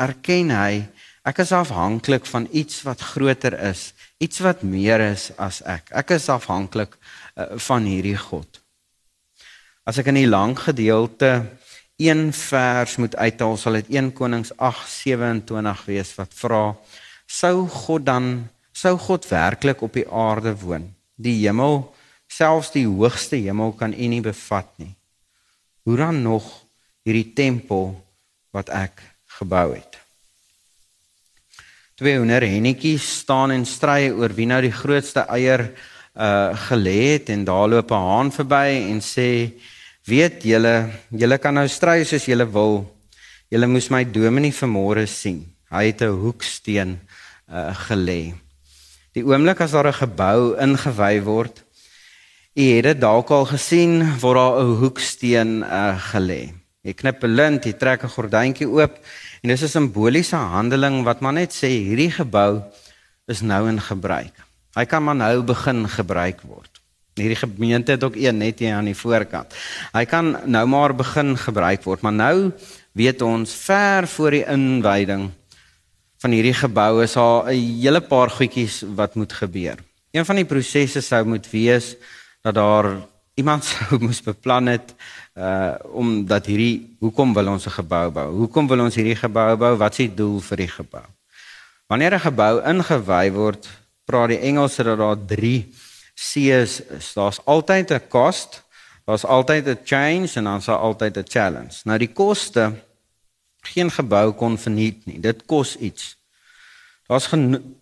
erken 0.02 0.50
hy 0.50 0.88
ek 1.24 1.44
is 1.44 1.52
afhanklik 1.54 2.26
van 2.26 2.48
iets 2.52 2.82
wat 2.82 3.02
groter 3.14 3.54
is, 3.70 3.92
iets 4.18 4.42
wat 4.42 4.64
meer 4.66 5.00
is 5.12 5.30
as 5.38 5.62
ek. 5.62 5.92
Ek 5.94 6.16
is 6.18 6.30
afhanklik 6.34 6.98
van 7.36 7.86
hierdie 7.88 8.18
God. 8.18 8.62
As 9.88 9.98
ek 9.98 10.12
in 10.12 10.20
die 10.20 10.30
lang 10.30 10.54
gedeelte 10.60 11.32
een 12.02 12.30
vers 12.34 12.98
moet 13.02 13.16
uithaal, 13.16 13.58
sal 13.58 13.80
dit 13.80 13.90
1 13.98 14.12
Konings 14.18 14.54
8:27 14.58 15.86
wees 15.86 16.14
wat 16.18 16.34
vra: 16.34 16.64
Sou 17.28 17.68
God 17.68 18.06
dan 18.06 18.50
sou 18.74 18.98
God 18.98 19.28
werklik 19.30 19.82
op 19.82 19.94
die 19.94 20.08
aarde 20.08 20.56
woon? 20.58 20.94
Die 21.16 21.38
hemel, 21.46 21.94
selfs 22.28 22.72
die 22.72 22.88
hoogste 22.88 23.36
hemel 23.36 23.74
kan 23.78 23.94
U 23.94 24.08
nie 24.08 24.22
bevat 24.22 24.70
nie. 24.78 24.96
Hoe 25.84 25.98
dan 25.98 26.22
nog 26.22 26.46
hierdie 27.04 27.34
tempel 27.34 27.96
wat 28.52 28.70
ek 28.70 29.02
gebou 29.40 29.74
het? 29.74 29.98
Twee 32.02 32.18
honder 32.18 32.42
hennetjies 32.42 33.06
staan 33.22 33.52
en 33.54 33.66
stry 33.66 34.10
oor 34.10 34.34
wie 34.34 34.48
nou 34.50 34.62
die 34.62 34.74
grootste 34.74 35.26
eier 35.30 35.68
uh 36.16 36.52
gelê 36.68 37.14
het 37.14 37.30
en 37.30 37.46
daar 37.46 37.70
loop 37.70 37.92
'n 37.92 38.08
haan 38.10 38.32
verby 38.32 38.92
en 38.92 39.00
sê 39.00 39.52
weet 40.06 40.44
julle 40.44 40.90
julle 41.10 41.38
kan 41.38 41.54
nou 41.54 41.68
stry 41.68 42.04
soos 42.04 42.26
julle 42.26 42.46
wil. 42.52 42.86
Julle 43.50 43.68
moes 43.68 43.90
my 43.90 44.04
dominee 44.04 44.52
vanmôre 44.52 45.08
sien. 45.08 45.46
Hy 45.70 45.86
het 45.86 46.02
'n 46.02 46.20
hoeksteen 46.24 47.00
uh 47.50 47.76
gelê. 47.88 48.34
Die 49.14 49.24
oomblik 49.24 49.62
as 49.62 49.72
daar 49.72 49.88
'n 49.88 49.94
gebou 49.94 50.58
ingewy 50.60 51.22
word 51.24 51.64
u 52.54 52.64
het 52.64 52.84
dit 52.84 53.00
dalk 53.00 53.30
al 53.30 53.46
gesien 53.46 54.20
waar 54.20 54.36
daar 54.36 54.60
'n 54.64 54.76
hoeksteen 54.82 55.64
uh 55.64 55.96
gelê. 56.12 56.54
Jy 56.84 56.94
knip 56.94 57.24
'n 57.24 57.36
lint 57.36 57.64
jy 57.64 57.74
trek 57.74 58.04
'n 58.04 58.10
gordyntjie 58.10 58.68
oop 58.68 59.00
en 59.42 59.50
dis 59.50 59.64
'n 59.64 59.68
simboliese 59.68 60.36
handeling 60.36 61.04
wat 61.04 61.22
maar 61.22 61.34
net 61.34 61.54
sê 61.54 61.68
hierdie 61.68 62.12
gebou 62.12 62.64
is 63.28 63.42
nou 63.42 63.70
in 63.70 63.80
gebruik 63.80 64.51
Hy 64.76 64.86
kan 64.86 65.04
maar 65.04 65.16
nou 65.16 65.42
begin 65.44 65.88
gebruik 65.90 66.42
word. 66.48 66.82
Hierdie 67.20 67.36
gemeente 67.36 67.92
het 67.92 68.04
ook 68.04 68.16
een 68.16 68.38
net 68.38 68.60
hier 68.60 68.78
aan 68.78 68.88
die 68.88 68.96
voorkant. 68.96 69.52
Hy 69.92 70.06
kan 70.06 70.38
nou 70.46 70.64
maar 70.68 70.96
begin 70.96 71.36
gebruik 71.38 71.84
word, 71.84 72.02
maar 72.02 72.16
nou 72.16 72.52
weet 72.96 73.22
ons 73.22 73.52
ver 73.66 74.08
voor 74.08 74.32
die 74.32 74.46
inwyding 74.48 75.30
van 76.22 76.36
hierdie 76.36 76.56
gebou 76.56 77.04
is 77.04 77.14
daar 77.14 77.50
'n 77.52 77.82
hele 77.82 78.02
paar 78.02 78.30
goedjies 78.30 78.84
wat 78.96 79.16
moet 79.16 79.34
gebeur. 79.34 79.78
Een 80.12 80.26
van 80.26 80.36
die 80.36 80.46
prosesse 80.46 81.02
sou 81.02 81.26
moet 81.26 81.50
wees 81.50 81.96
dat 82.42 82.56
daar 82.56 83.02
iemand 83.34 83.64
sou 83.72 84.00
moes 84.00 84.22
beplan 84.22 84.68
het 84.68 84.96
uh 85.36 85.76
omdat 85.94 86.46
hierdie 86.46 86.96
hoekom 87.00 87.34
wil 87.34 87.48
ons 87.48 87.66
'n 87.66 87.72
gebou 87.72 88.12
bou? 88.12 88.30
Hoekom 88.32 88.68
wil 88.68 88.80
ons 88.80 88.96
hierdie 88.96 89.16
gebou 89.16 89.58
bou? 89.58 89.76
Wat 89.76 89.92
is 89.92 89.98
die 89.98 90.16
doel 90.16 90.40
vir 90.40 90.58
die 90.58 90.68
gebou? 90.68 91.06
Wanneer 91.88 92.14
'n 92.14 92.20
gebou 92.20 92.62
ingewy 92.64 93.32
word, 93.32 93.68
praat 94.12 94.34
die 94.34 94.42
Engelse 94.52 94.84
dat 94.84 95.00
daar 95.00 95.20
3 95.26 95.56
C's 96.14 96.80
is. 96.80 97.14
Daar's 97.14 97.40
altyd 97.46 97.92
'n 97.92 98.08
cost, 98.10 98.64
daar's 99.06 99.26
altyd 99.26 99.68
'n 99.68 99.80
change 99.84 100.32
en 100.36 100.44
dan's 100.44 100.66
daar 100.66 100.78
altyd 100.78 101.18
'n 101.18 101.28
challenge. 101.28 101.76
Nou 101.84 101.98
die 101.98 102.14
koste 102.14 102.74
geen 103.62 103.92
gebou 103.92 104.32
kon 104.34 104.58
verniet 104.58 105.06
nie. 105.06 105.20
Dit 105.20 105.46
kos 105.46 105.78
iets. 105.78 106.18
Daar's 107.08 107.30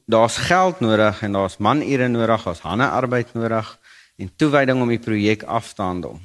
daar's 0.05 0.37
geld 0.37 0.79
nodig 0.79 1.21
en 1.21 1.31
daar's 1.31 1.57
manure 1.57 2.07
nodig, 2.07 2.43
daar's 2.43 2.59
hande 2.59 2.89
arbeid 2.89 3.33
nodig 3.33 3.79
en 4.17 4.31
toewyding 4.35 4.81
om 4.81 4.87
die 4.87 4.99
projek 4.99 5.43
af 5.43 5.73
te 5.73 5.81
handel. 5.81 6.19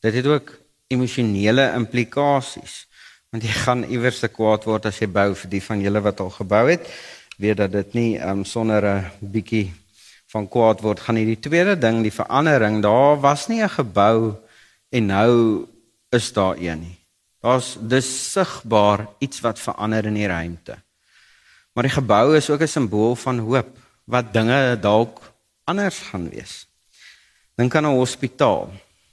Dit 0.00 0.14
het 0.14 0.26
ook 0.26 0.58
emosionele 0.86 1.72
implikasies 1.74 2.86
want 3.30 3.42
jy 3.42 3.52
gaan 3.62 3.84
iewers 3.84 4.18
te 4.18 4.28
kwaad 4.28 4.64
word 4.64 4.86
as 4.86 4.98
jy 4.98 5.06
bou 5.06 5.34
vir 5.34 5.50
die 5.50 5.62
van 5.62 5.80
julle 5.80 6.00
wat 6.00 6.20
al 6.20 6.30
gebou 6.30 6.70
het 6.70 6.88
weet 7.40 7.56
dat 7.56 7.72
dit 7.72 7.92
nie 7.96 8.20
um, 8.20 8.44
sonder 8.44 8.84
'n 8.84 9.10
bietjie 9.20 9.72
van 10.30 10.48
kwaad 10.48 10.80
word 10.80 11.00
gaan 11.00 11.14
nie. 11.14 11.26
Die 11.26 11.40
tweede 11.40 11.78
ding, 11.78 12.02
die 12.02 12.12
verandering, 12.12 12.82
daar 12.82 13.20
was 13.20 13.48
nie 13.48 13.62
'n 13.62 13.68
gebou 13.68 14.36
en 14.90 15.06
nou 15.06 15.66
is 16.10 16.32
daar 16.32 16.56
een 16.56 16.80
nie. 16.80 16.98
Daar's 17.40 17.76
dis 17.80 18.32
sigbaar 18.32 19.08
iets 19.18 19.40
wat 19.40 19.58
verander 19.58 20.06
in 20.06 20.14
die 20.14 20.26
ruimte. 20.26 20.76
Maar 21.72 21.84
die 21.88 21.96
gebou 21.96 22.36
is 22.36 22.50
ook 22.50 22.60
'n 22.60 22.68
simbool 22.68 23.16
van 23.16 23.38
hoop 23.38 23.78
wat 24.04 24.32
dinge 24.32 24.78
dalk 24.80 25.32
anders 25.64 25.98
gaan 25.98 26.28
wees. 26.28 26.66
Dink 27.56 27.74
aan 27.74 27.86
'n 27.86 27.96
hospitaal. 27.96 28.70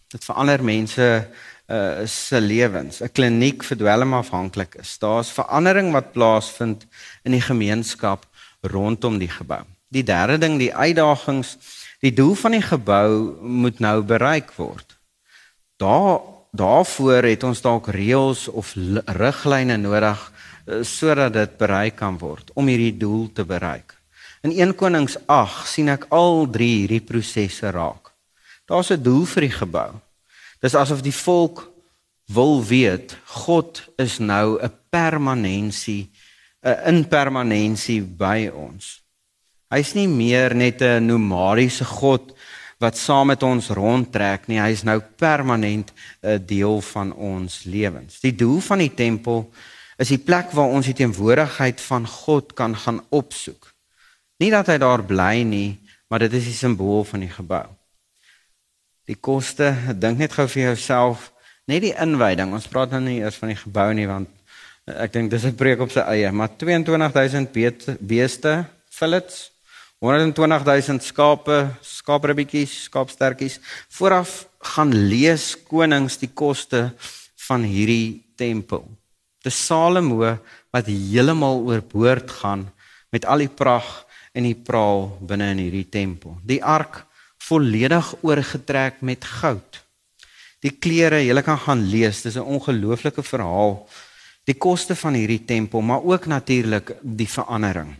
Dit 0.07 0.23
verander 0.25 0.63
mense 0.63 1.27
uh 1.67 2.05
se 2.07 2.39
lewens, 2.39 3.01
'n 3.01 3.11
kliniek 3.11 3.63
vir 3.63 3.77
dwelmafhanklik 3.77 4.75
is. 4.75 4.97
Daar's 4.97 5.31
verandering 5.31 5.91
wat 5.91 6.11
plaasvind 6.11 6.85
in 7.23 7.31
die 7.31 7.41
gemeenskap 7.41 8.25
rondom 8.61 9.17
die 9.19 9.29
gebou. 9.29 9.63
Die 9.87 10.03
derde 10.03 10.37
ding, 10.37 10.57
die 10.59 10.75
uitdagings, 10.75 11.57
die 11.99 12.13
doel 12.13 12.35
van 12.35 12.51
die 12.51 12.61
gebou 12.61 13.37
moet 13.41 13.79
nou 13.79 14.01
bereik 14.01 14.51
word. 14.55 14.97
Daar 15.77 16.19
daarvoor 16.57 17.23
het 17.23 17.43
ons 17.43 17.61
dalk 17.61 17.87
reëls 17.87 18.47
of 18.47 18.73
riglyne 19.05 19.77
nodig 19.77 20.31
uh, 20.65 20.83
sodat 20.83 21.33
dit 21.33 21.57
bereik 21.57 21.95
kan 21.95 22.17
word 22.17 22.51
om 22.53 22.67
hierdie 22.67 22.97
doel 22.97 23.29
te 23.33 23.45
bereik. 23.45 23.93
In 24.41 24.51
1 24.51 24.75
Konings 24.75 25.17
8 25.25 25.67
sien 25.67 25.89
ek 25.89 26.07
al 26.09 26.47
drie 26.49 26.83
hierdie 26.83 27.03
prosesse 27.03 27.71
raak. 27.71 28.13
Daar's 28.65 28.91
'n 28.91 29.03
doel 29.03 29.25
vir 29.25 29.41
die 29.41 29.57
gebou. 29.59 29.91
Dis 30.59 30.75
asof 30.75 31.03
die 31.05 31.13
volk 31.13 31.67
wil 32.33 32.59
weet 32.65 33.15
God 33.45 33.83
is 33.95 34.17
nou 34.19 34.57
'n 34.61 34.71
permanensie 34.89 36.09
'n 36.63 36.95
impermanensie 36.95 38.01
by 38.01 38.49
ons. 38.53 39.01
Hy's 39.69 39.93
nie 39.93 40.07
meer 40.07 40.55
net 40.55 40.81
'n 40.81 41.05
nomadiese 41.05 41.85
God 41.85 42.33
wat 42.79 42.97
saam 42.97 43.27
met 43.27 43.43
ons 43.43 43.69
rondtrek 43.69 44.47
nie, 44.47 44.59
hy's 44.59 44.83
nou 44.83 44.99
permanent 44.99 45.93
'n 46.23 46.45
deel 46.45 46.81
van 46.81 47.13
ons 47.13 47.63
lewens. 47.63 48.19
Die 48.19 48.35
doel 48.35 48.59
van 48.59 48.79
die 48.79 48.93
tempel 48.93 49.51
is 49.97 50.07
die 50.07 50.17
plek 50.17 50.51
waar 50.51 50.69
ons 50.69 50.85
die 50.85 50.93
teenwoordigheid 50.93 51.81
van 51.81 52.07
God 52.07 52.53
kan 52.53 52.75
gaan 52.75 53.01
opsoek. 53.09 53.73
Nie 54.37 54.51
dat 54.51 54.67
hy 54.67 54.77
daar 54.77 55.03
bly 55.03 55.41
nie, 55.41 55.79
maar 56.09 56.19
dit 56.19 56.33
is 56.33 56.43
die 56.43 56.53
simbool 56.53 57.03
van 57.03 57.19
die 57.19 57.29
gebou 57.29 57.77
die 59.07 59.15
koste, 59.15 59.71
dink 59.95 60.19
net 60.19 60.35
gou 60.35 60.47
vir 60.51 60.63
jouself, 60.69 61.31
net 61.67 61.83
die 61.85 61.95
inwyding. 61.95 62.53
Ons 62.55 62.67
praat 62.71 62.91
nou 62.91 63.01
nie 63.03 63.19
eers 63.21 63.39
van 63.39 63.53
die 63.53 63.59
gebou 63.59 63.87
nie 63.95 64.07
want 64.09 64.29
eh, 64.87 65.03
ek 65.05 65.13
dink 65.13 65.31
dis 65.31 65.45
'n 65.45 65.55
preek 65.55 65.79
op 65.79 65.91
sy 65.91 66.03
eie, 66.03 66.31
maar 66.31 66.51
22000 66.57 67.51
beeste, 67.99 68.65
fillets, 68.89 69.51
120000 69.99 71.01
skape, 71.01 71.57
skaapribbetjies, 71.81 72.83
skaapstertjies. 72.85 73.59
Vooraf 73.89 74.45
gaan 74.75 74.93
lees 74.93 75.55
konings 75.65 76.19
die 76.21 76.29
koste 76.29 76.91
van 77.47 77.63
hierdie 77.63 78.21
tempel. 78.37 78.85
Dis 79.41 79.57
Salomo 79.57 80.37
wat 80.71 80.85
heeltemal 80.85 81.63
oorboord 81.65 82.31
gaan 82.41 82.67
met 83.09 83.25
al 83.25 83.45
die 83.45 83.49
pragt 83.49 84.05
en 84.37 84.45
die 84.45 84.57
praal 84.57 85.07
binne 85.25 85.49
in 85.55 85.63
hierdie 85.65 85.87
tempel. 85.89 86.37
Die 86.45 86.61
ark 86.61 87.06
volledig 87.47 88.15
oorgetrek 88.21 89.01
met 89.01 89.25
goud. 89.25 89.83
Die 90.65 90.73
klere, 90.73 91.21
jy 91.23 91.41
kan 91.45 91.59
gaan 91.59 91.85
lees, 91.91 92.21
dis 92.21 92.35
'n 92.35 92.43
ongelooflike 92.55 93.23
verhaal. 93.23 93.87
Die 94.45 94.57
koste 94.57 94.95
van 94.95 95.13
hierdie 95.13 95.45
tempel, 95.45 95.81
maar 95.81 96.03
ook 96.03 96.25
natuurlik 96.25 96.95
die 97.01 97.29
verandering. 97.29 97.95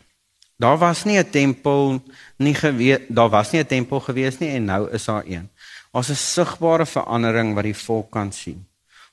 Daar 0.58 0.78
was 0.78 1.04
nie 1.04 1.18
'n 1.20 1.30
tempel 1.30 2.02
nie 2.38 2.56
gewees, 2.56 3.00
daar 3.10 3.30
was 3.30 3.52
nie 3.52 3.62
'n 3.62 3.68
tempel 3.68 4.00
gewees 4.00 4.38
nie 4.40 4.50
en 4.50 4.66
nou 4.66 4.90
is 4.92 5.06
daar 5.06 5.24
een. 5.26 5.50
Daar's 5.92 6.10
'n 6.10 6.16
sigbare 6.16 6.86
verandering 6.86 7.54
wat 7.54 7.64
die 7.64 7.76
volk 7.76 8.12
kan 8.12 8.32
sien. 8.32 8.68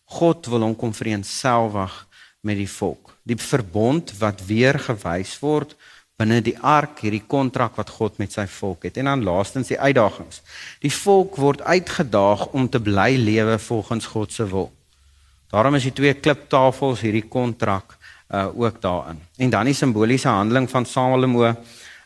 God 0.05 0.47
wil 0.47 0.61
hom 0.61 0.77
kom 0.77 0.95
vereenselwig 0.95 2.07
met 2.41 2.57
die 2.57 2.71
volk. 2.71 3.17
Die 3.23 3.37
verbond 3.37 4.19
wat 4.19 4.47
weer 4.47 4.79
gewys 4.79 5.39
word 5.39 5.77
binne 6.21 6.39
die 6.47 6.55
ark 6.63 7.01
hierdie 7.03 7.25
kontrak 7.27 7.75
wat 7.81 7.91
God 7.91 8.21
met 8.23 8.33
sy 8.35 8.47
volk 8.47 8.87
het. 8.87 8.99
En 9.01 9.11
dan 9.11 9.25
laastens 9.27 9.73
die 9.73 9.79
uitdagings. 9.81 10.43
Die 10.85 10.93
volk 10.95 11.39
word 11.43 11.65
uitgedaag 11.67 12.47
om 12.55 12.69
te 12.71 12.81
bly 12.81 13.17
lewe 13.19 13.59
volgens 13.59 14.07
God 14.13 14.33
se 14.33 14.47
wil. 14.51 14.71
Daarom 15.51 15.75
is 15.79 15.87
die 15.89 15.95
twee 15.95 16.15
kliptafels 16.15 17.03
hierdie 17.07 17.27
kontrak 17.29 17.99
uh 18.35 18.49
ook 18.57 18.81
daarin. 18.83 19.19
En 19.37 19.51
dan 19.51 19.69
die 19.69 19.77
simboliese 19.77 20.29
handeling 20.29 20.71
van 20.71 20.87
Salomo 20.87 21.51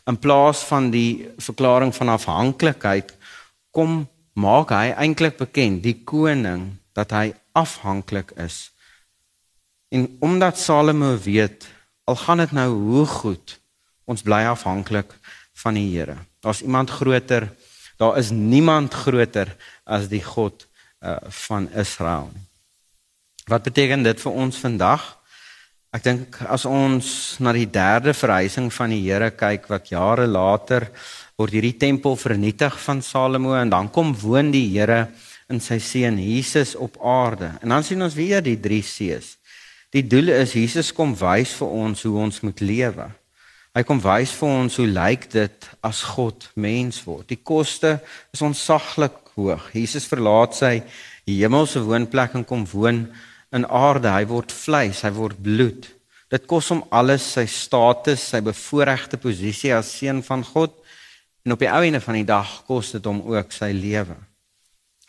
in 0.09 0.17
plaas 0.19 0.63
van 0.67 0.89
die 0.91 1.29
verklaring 1.37 1.93
van 1.95 2.09
afhanklikheid 2.09 3.13
kom 3.71 4.03
maak 4.33 4.73
hy 4.73 4.91
eintlik 4.97 5.37
bekend 5.37 5.83
die 5.83 5.95
koning 6.03 6.67
dat 6.97 7.13
hy 7.15 7.31
afhanklik 7.57 8.33
is. 8.37 8.69
En 9.89 10.05
omdat 10.19 10.59
Salomo 10.59 11.15
weet 11.23 11.67
al 12.03 12.19
gaan 12.19 12.43
dit 12.43 12.51
nou 12.51 12.69
hoe 12.73 13.05
goed 13.05 13.59
Ons 14.09 14.25
bly 14.25 14.41
afhanklik 14.49 15.13
van 15.61 15.77
die 15.77 15.87
Here. 15.91 16.17
Daar's 16.41 16.63
iemand 16.65 16.89
groter. 16.89 17.49
Daar 17.99 18.17
is 18.17 18.31
niemand 18.31 18.93
groter 18.93 19.53
as 19.85 20.07
die 20.09 20.23
God 20.23 20.65
uh, 21.03 21.17
van 21.45 21.69
Israel 21.77 22.31
nie. 22.33 22.45
Wat 23.49 23.65
beteken 23.65 24.03
dit 24.05 24.19
vir 24.21 24.35
ons 24.37 24.57
vandag? 24.61 25.01
Ek 25.89 26.03
dink 26.05 26.35
as 26.45 26.67
ons 26.69 27.07
na 27.41 27.49
die 27.55 27.65
derde 27.65 28.13
verhuising 28.13 28.67
van 28.69 28.91
die 28.93 29.01
Here 29.07 29.31
kyk 29.33 29.65
wat 29.71 29.89
jare 29.89 30.27
later 30.29 30.85
word 31.39 31.55
hierdie 31.55 31.77
tempel 31.81 32.17
vernietig 32.19 32.75
van 32.83 33.01
Salomo 33.01 33.55
en 33.57 33.71
dan 33.73 33.89
kom 33.89 34.13
woon 34.21 34.51
die 34.53 34.67
Here 34.75 35.07
in 35.49 35.57
sy 35.63 35.79
seun 35.81 36.19
Jesus 36.21 36.75
op 36.77 36.99
aarde. 37.01 37.55
En 37.63 37.73
dan 37.73 37.85
sien 37.85 38.05
ons 38.05 38.13
weer 38.13 38.43
die 38.45 38.59
drie 38.61 38.83
seës. 38.85 39.33
Die 39.89 40.05
doel 40.05 40.29
is 40.35 40.53
Jesus 40.53 40.93
kom 40.93 41.15
wys 41.17 41.55
vir 41.57 41.73
ons 41.73 42.05
hoe 42.05 42.17
ons 42.21 42.43
moet 42.45 42.61
lewe. 42.61 43.09
Hy 43.77 43.83
kom 43.85 43.99
wys 44.01 44.31
vir 44.33 44.49
ons 44.49 44.79
hoe 44.81 44.87
lyk 44.89 45.27
dit 45.29 45.67
as 45.85 46.01
God 46.15 46.47
mens 46.57 47.03
word. 47.05 47.27
Die 47.29 47.37
koste 47.37 47.99
is 48.33 48.41
onsaglik 48.41 49.19
hoog. 49.35 49.69
Jesus 49.77 50.07
verlaat 50.09 50.57
sy 50.57 50.79
hemelse 51.29 51.83
woonplek 51.85 52.33
en 52.39 52.47
kom 52.49 52.65
woon 52.71 53.03
in 53.53 53.67
aarde. 53.69 54.09
Hy 54.09 54.25
word 54.31 54.53
vleis, 54.53 55.03
hy 55.05 55.13
word 55.13 55.37
bloed. 55.45 55.85
Dit 56.33 56.45
kos 56.49 56.69
hom 56.73 56.81
alles, 56.93 57.25
sy 57.37 57.45
status, 57.49 58.25
sy 58.33 58.41
bevoordeelde 58.45 59.17
posisie 59.21 59.73
as 59.73 59.93
seun 59.97 60.23
van 60.25 60.43
God 60.45 60.75
en 61.45 61.55
op 61.55 61.61
die 61.61 61.69
ou 61.69 61.81
einde 61.85 62.01
van 62.03 62.19
die 62.19 62.27
dag 62.27 62.49
kos 62.67 62.91
dit 62.93 63.05
hom 63.09 63.21
ook 63.31 63.53
sy 63.53 63.71
lewe. 63.73 64.17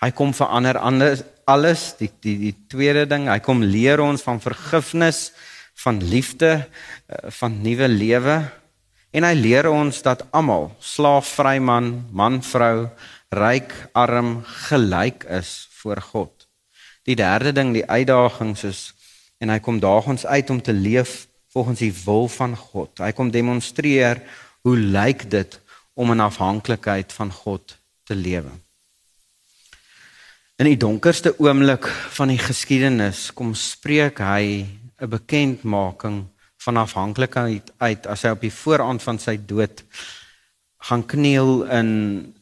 Hy 0.00 0.08
kom 0.16 0.32
verander 0.36 0.78
anders 0.80 1.24
alles, 1.50 1.90
die 1.98 2.08
die 2.22 2.36
die 2.40 2.54
tweede 2.70 3.04
ding, 3.08 3.26
hy 3.28 3.40
kom 3.44 3.64
leer 3.64 4.00
ons 4.00 4.24
van 4.24 4.40
vergifnis 4.40 5.30
van 5.82 6.00
liefde, 6.04 6.68
eh, 7.06 7.30
van 7.40 7.60
nuwe 7.62 7.88
lewe. 7.88 8.50
En 9.10 9.24
hy 9.26 9.34
leer 9.34 9.70
ons 9.70 10.02
dat 10.02 10.24
almal, 10.30 10.70
slaaf-vry 10.78 11.58
man, 11.58 12.06
man-vrou, 12.12 12.88
ryk, 13.30 13.72
arm, 13.92 14.42
gelyk 14.68 15.24
is 15.24 15.68
voor 15.80 16.00
God. 16.00 16.46
Die 17.08 17.16
derde 17.16 17.52
ding, 17.52 17.72
die 17.74 17.86
uitdagings 17.86 18.64
is 18.64 18.80
en 19.40 19.48
hy 19.48 19.58
kom 19.64 19.78
daag 19.80 20.06
ons 20.12 20.26
uit 20.26 20.50
om 20.52 20.60
te 20.60 20.72
leef 20.76 21.26
volgens 21.54 21.80
die 21.80 21.92
wil 22.04 22.28
van 22.28 22.56
God. 22.56 23.00
Hy 23.00 23.12
kom 23.16 23.30
demonstreer 23.32 24.20
hoe 24.66 24.76
lyk 24.76 25.24
dit 25.32 25.56
om 25.96 26.12
in 26.12 26.20
afhanklikheid 26.20 27.12
van 27.12 27.32
God 27.32 27.78
te 28.04 28.14
lewe. 28.14 28.52
In 30.60 30.68
die 30.68 30.76
donkerste 30.76 31.32
oomblik 31.40 31.88
van 31.88 32.28
die 32.28 32.38
geskiedenis 32.38 33.30
kom 33.32 33.54
spreek 33.56 34.20
hy 34.20 34.66
'n 35.00 35.08
bekendmaking 35.08 36.24
van 36.64 36.76
afhanklikheid 36.76 37.72
uit 37.78 38.06
as 38.06 38.22
hy 38.22 38.30
op 38.36 38.40
die 38.40 38.52
vooraand 38.52 39.02
van 39.02 39.18
sy 39.18 39.38
dood 39.46 39.84
gaan 40.80 41.06
kniel 41.06 41.64
in 41.68 41.90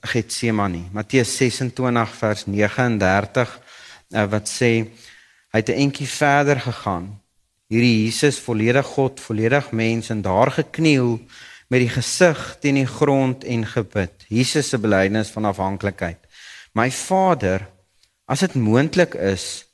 Getsemane. 0.00 0.88
Matteus 0.92 1.36
26 1.36 2.14
vers 2.20 2.46
39 2.46 3.60
eh, 4.10 4.26
wat 4.30 4.48
sê 4.50 4.72
hy 5.52 5.60
het 5.62 5.70
'n 5.70 5.80
entjie 5.86 6.06
verder 6.06 6.60
gegaan. 6.60 7.20
Hierdie 7.68 8.04
Jesus 8.04 8.38
volledig 8.38 8.86
God, 8.86 9.20
volledig 9.20 9.70
mens 9.70 10.10
en 10.10 10.22
daar 10.22 10.50
gekniel 10.50 11.20
met 11.68 11.80
die 11.80 11.92
gesig 11.92 12.56
teen 12.60 12.74
die 12.74 12.86
grond 12.86 13.44
en 13.44 13.66
gebid. 13.66 14.24
Jesus 14.28 14.68
se 14.68 14.78
belydenis 14.78 15.28
van 15.30 15.44
afhanklikheid. 15.44 16.18
My 16.72 16.90
Vader, 16.90 17.68
as 18.24 18.40
dit 18.40 18.54
moontlik 18.54 19.14
is, 19.14 19.67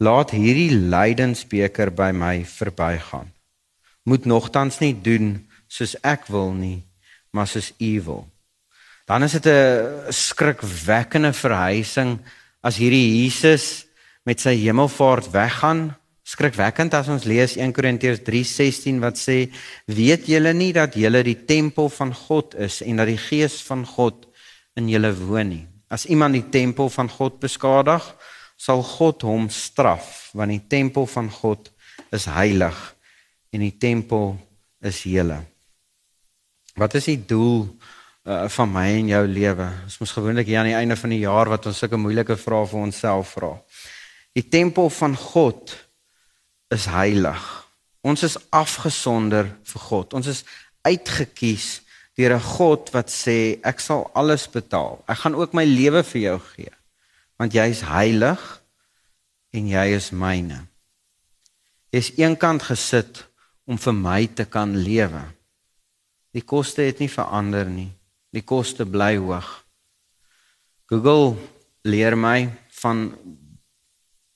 laat 0.00 0.32
hierdie 0.32 0.72
lydensbeker 0.72 1.92
by 1.92 2.10
my 2.16 2.40
verbygaan. 2.48 3.28
Moet 4.08 4.24
nogtans 4.24 4.80
nie 4.80 4.94
doen 4.96 5.34
soos 5.68 5.94
ek 6.00 6.26
wil 6.32 6.54
nie, 6.56 6.80
maar 7.36 7.48
soos 7.48 7.70
U 7.78 7.92
wil. 8.06 8.24
Dan 9.06 9.22
is 9.22 9.32
dit 9.32 9.46
'n 9.46 10.12
skrikwekkende 10.12 11.32
verhuising 11.32 12.18
as 12.62 12.76
hierdie 12.76 13.22
Jesus 13.22 13.86
met 14.24 14.40
sy 14.40 14.54
hemelvaart 14.56 15.30
weggaan. 15.32 15.94
Skrikwekkend 16.22 16.94
as 16.94 17.08
ons 17.08 17.24
lees 17.24 17.56
1 17.56 17.72
Korintiërs 17.72 18.22
3:16 18.22 19.00
wat 19.00 19.18
sê: 19.18 19.50
"Weet 19.86 20.26
julle 20.26 20.52
nie 20.52 20.72
dat 20.72 20.94
julle 20.94 21.22
die 21.22 21.44
tempel 21.44 21.88
van 21.88 22.14
God 22.14 22.54
is 22.54 22.82
en 22.82 22.96
dat 22.96 23.06
die 23.06 23.18
Gees 23.18 23.62
van 23.62 23.86
God 23.86 24.26
in 24.76 24.88
julle 24.88 25.12
woon 25.14 25.48
nie? 25.48 25.66
As 25.88 26.06
iemand 26.06 26.34
die 26.34 26.48
tempel 26.48 26.88
van 26.88 27.08
God 27.08 27.40
beskadig, 27.40 28.14
sal 28.60 28.82
God 28.84 29.24
hom 29.24 29.48
straf 29.52 30.30
want 30.36 30.52
die 30.52 30.64
tempel 30.68 31.08
van 31.08 31.30
God 31.32 31.70
is 32.12 32.26
heilig 32.28 32.76
en 33.54 33.64
die 33.64 33.76
tempel 33.80 34.34
is 34.84 35.02
hele. 35.08 35.40
Wat 36.78 36.94
is 36.98 37.08
die 37.10 37.18
doel 37.28 37.64
uh, 37.66 38.46
van 38.52 38.70
my 38.72 38.86
en 38.98 39.10
jou 39.10 39.22
lewe? 39.28 39.66
Ons 39.86 39.98
mos 40.02 40.14
gewoonlik 40.16 40.48
hier 40.48 40.60
aan 40.60 40.70
die 40.70 40.78
einde 40.78 40.96
van 40.96 41.12
die 41.12 41.22
jaar 41.24 41.50
wat 41.50 41.66
ons 41.70 41.80
sulke 41.82 41.98
moeilike 42.00 42.36
vrae 42.40 42.68
vir 42.70 42.84
onsself 42.84 43.34
vra. 43.36 43.54
Die 44.36 44.46
tempel 44.46 44.90
van 44.94 45.16
God 45.18 45.74
is 46.70 46.86
heilig. 46.90 47.46
Ons 48.06 48.24
is 48.28 48.38
afgesonder 48.54 49.50
vir 49.72 49.86
God. 49.88 50.14
Ons 50.16 50.30
is 50.30 50.44
uitgekies 50.86 51.80
deur 52.16 52.36
'n 52.36 52.48
God 52.56 52.92
wat 52.92 53.08
sê 53.08 53.58
ek 53.64 53.80
sal 53.80 54.10
alles 54.14 54.46
betaal. 54.48 55.02
Ek 55.08 55.18
gaan 55.24 55.34
ook 55.34 55.52
my 55.54 55.64
lewe 55.64 56.02
vir 56.04 56.20
jou 56.20 56.38
gee. 56.54 56.72
Want 57.40 57.56
jy 57.56 57.70
is 57.72 57.80
heilig 57.88 58.40
en 59.56 59.68
jy 59.72 59.86
is 59.96 60.10
myne. 60.12 60.60
Jy 61.90 62.02
is 62.04 62.12
eenkant 62.20 62.66
gesit 62.68 63.24
om 63.64 63.80
vir 63.80 63.96
my 63.96 64.20
te 64.36 64.44
kan 64.44 64.76
lewe. 64.76 65.22
Die 66.36 66.44
koste 66.44 66.84
het 66.84 67.00
nie 67.00 67.10
verander 67.10 67.66
nie. 67.66 67.88
Die 68.30 68.44
koste 68.46 68.84
bly 68.86 69.16
hoog. 69.16 69.48
Google 70.90 71.38
leer 71.88 72.16
my 72.18 72.50
van 72.82 73.08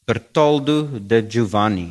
Bertoldo 0.07 0.99
de 0.99 1.23
Giovanni. 1.29 1.89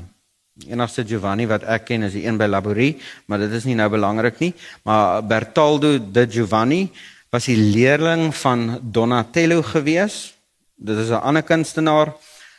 Enigste 0.67 1.06
Giovanni 1.08 1.47
wat 1.49 1.65
ek 1.65 1.88
ken 1.89 2.06
is 2.08 2.13
die 2.13 2.26
een 2.28 2.38
by 2.38 2.45
Laborie, 2.45 2.93
maar 3.28 3.41
dit 3.41 3.54
is 3.58 3.65
nie 3.65 3.76
nou 3.76 3.89
belangrik 3.89 4.38
nie, 4.43 4.52
maar 4.86 5.23
Bertoldo 5.26 5.97
de 5.97 6.28
Giovanni 6.30 6.86
was 7.34 7.49
die 7.49 7.58
leerling 7.58 8.30
van 8.38 8.78
Donatello 8.84 9.63
gewees. 9.65 10.36
Dit 10.76 10.98
is 10.98 11.10
'n 11.10 11.24
ander 11.24 11.44
kunstenaar 11.44 12.14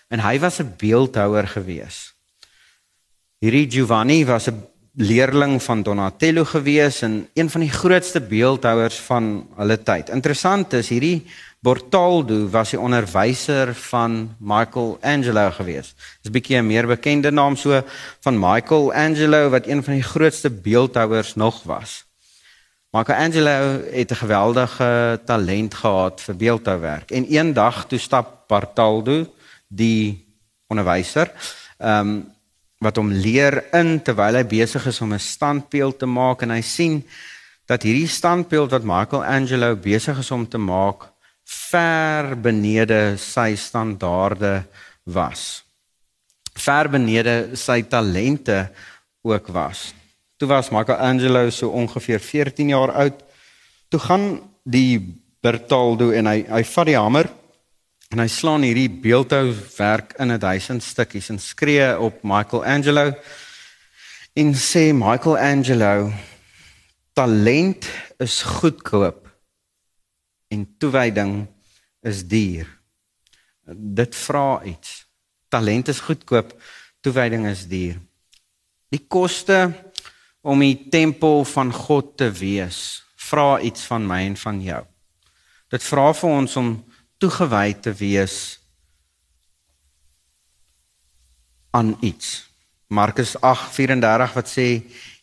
en 0.09 0.21
hy 0.21 0.39
was 0.39 0.61
'n 0.61 0.75
beeldhouer 0.77 1.47
gewees. 1.47 2.15
Hierdie 3.39 3.71
Giovanni 3.71 4.25
was 4.25 4.49
'n 4.49 4.65
leerling 4.95 5.63
van 5.63 5.83
Donatello 5.83 6.45
gewees 6.45 7.03
en 7.03 7.29
een 7.35 7.51
van 7.51 7.61
die 7.61 7.71
grootste 7.71 8.21
beeldhouers 8.21 8.99
van 8.99 9.49
hulle 9.57 9.83
tyd. 9.83 10.09
Interessant 10.09 10.73
is 10.73 10.89
hierdie 10.89 11.27
Bortaldo 11.65 12.49
was 12.53 12.71
die 12.71 12.81
onderwyser 12.81 13.75
van 13.75 14.37
Michelangelo 14.39 15.51
gewees. 15.51 15.95
Dis 16.23 16.31
'n 16.31 16.33
bietjie 16.33 16.59
'n 16.59 16.67
meer 16.67 16.87
bekende 16.87 17.31
naam 17.31 17.57
so 17.57 17.83
van 18.21 18.39
Michelangelo 18.39 19.49
wat 19.49 19.67
een 19.67 19.83
van 19.83 19.95
die 19.95 20.03
grootste 20.03 20.51
beeldhouers 20.51 21.35
nog 21.35 21.63
was. 21.63 22.04
Michelangelo 22.95 23.83
het 23.91 24.11
'n 24.11 24.23
geweldige 24.23 25.21
talent 25.25 25.75
gehad 25.75 26.21
vir 26.21 26.37
beeldhouwerk 26.37 27.11
en 27.11 27.27
eendag 27.27 27.87
toe 27.87 27.99
stap 27.99 28.47
Bortaldo 28.47 29.27
die 29.69 30.27
onderwyser 30.67 31.33
ehm 31.79 32.09
um, 32.09 32.33
wat 32.79 32.97
hom 32.97 33.11
leer 33.11 33.65
in 33.73 34.03
terwyl 34.03 34.35
hy 34.35 34.45
besig 34.45 34.87
is 34.87 35.01
om 35.01 35.13
'n 35.13 35.19
standbeeld 35.19 35.99
te 35.99 36.07
maak 36.07 36.43
en 36.43 36.51
hy 36.51 36.61
sien 36.61 37.05
dat 37.67 37.83
hierdie 37.83 38.09
standbeeld 38.09 38.71
wat 38.71 38.85
Michelangelo 38.85 39.77
besig 39.77 40.19
is 40.19 40.31
om 40.31 40.49
te 40.49 40.59
maak 40.59 41.11
ver 41.45 42.41
benede 42.41 43.17
sy 43.17 43.57
standaarde 43.57 44.65
was. 45.03 45.65
Ver 46.55 46.89
benede 46.89 47.57
sy 47.57 47.83
talente 47.83 48.71
ook 49.23 49.47
was. 49.49 49.95
Toe 50.37 50.49
was 50.49 50.71
Michelangelo 50.71 51.51
so 51.51 51.69
ongeveer 51.69 52.21
14 52.21 52.69
jaar 52.69 52.93
oud. 52.93 53.25
Toe 53.89 54.01
gaan 54.01 54.41
die 54.63 54.99
Bertoldo 55.41 56.11
en 56.11 56.27
hy 56.27 56.45
hy 56.49 56.63
vat 56.65 56.87
die 56.87 56.99
hamer 56.99 57.29
En 58.15 58.21
hy 58.23 58.29
slaan 58.31 58.63
hierdie 58.63 58.91
beeldhouwerk 59.03 60.13
in 60.23 60.31
'n 60.31 60.39
duisend 60.39 60.83
stukkies 60.83 61.33
en 61.35 61.39
skree 61.39 61.99
op 61.99 62.23
Michelangelo 62.23 63.11
en 64.39 64.55
sê 64.55 64.93
Michelangelo 64.95 66.13
talent 67.13 67.89
is 68.19 68.43
goedkoop 68.43 69.27
en 70.49 70.63
toewyding 70.79 71.47
is 72.03 72.23
duur. 72.23 72.69
Dit 73.75 74.15
vra 74.15 74.63
iets. 74.63 75.07
Talent 75.49 75.89
is 75.89 76.01
goedkoop, 76.01 76.63
toewyding 77.01 77.47
is 77.47 77.67
duur. 77.67 77.99
Die 78.89 79.05
koste 79.09 79.75
om 80.45 80.61
die 80.61 80.77
tempel 80.93 81.45
van 81.49 81.73
God 81.73 82.17
te 82.21 82.29
wees, 82.37 83.03
vra 83.17 83.57
iets 83.65 83.87
van 83.89 84.05
my 84.07 84.21
en 84.29 84.37
van 84.37 84.61
jou. 84.61 84.83
Dit 85.73 85.87
vra 85.89 86.11
vir 86.13 86.35
ons 86.43 86.57
om 86.61 86.75
toegewy 87.19 87.73
te 87.81 87.95
wees 87.97 88.37
aan 91.75 91.95
iets. 92.05 92.45
Markus 92.93 93.35
8:34 93.41 94.37
wat 94.37 94.53
sê 94.53 94.69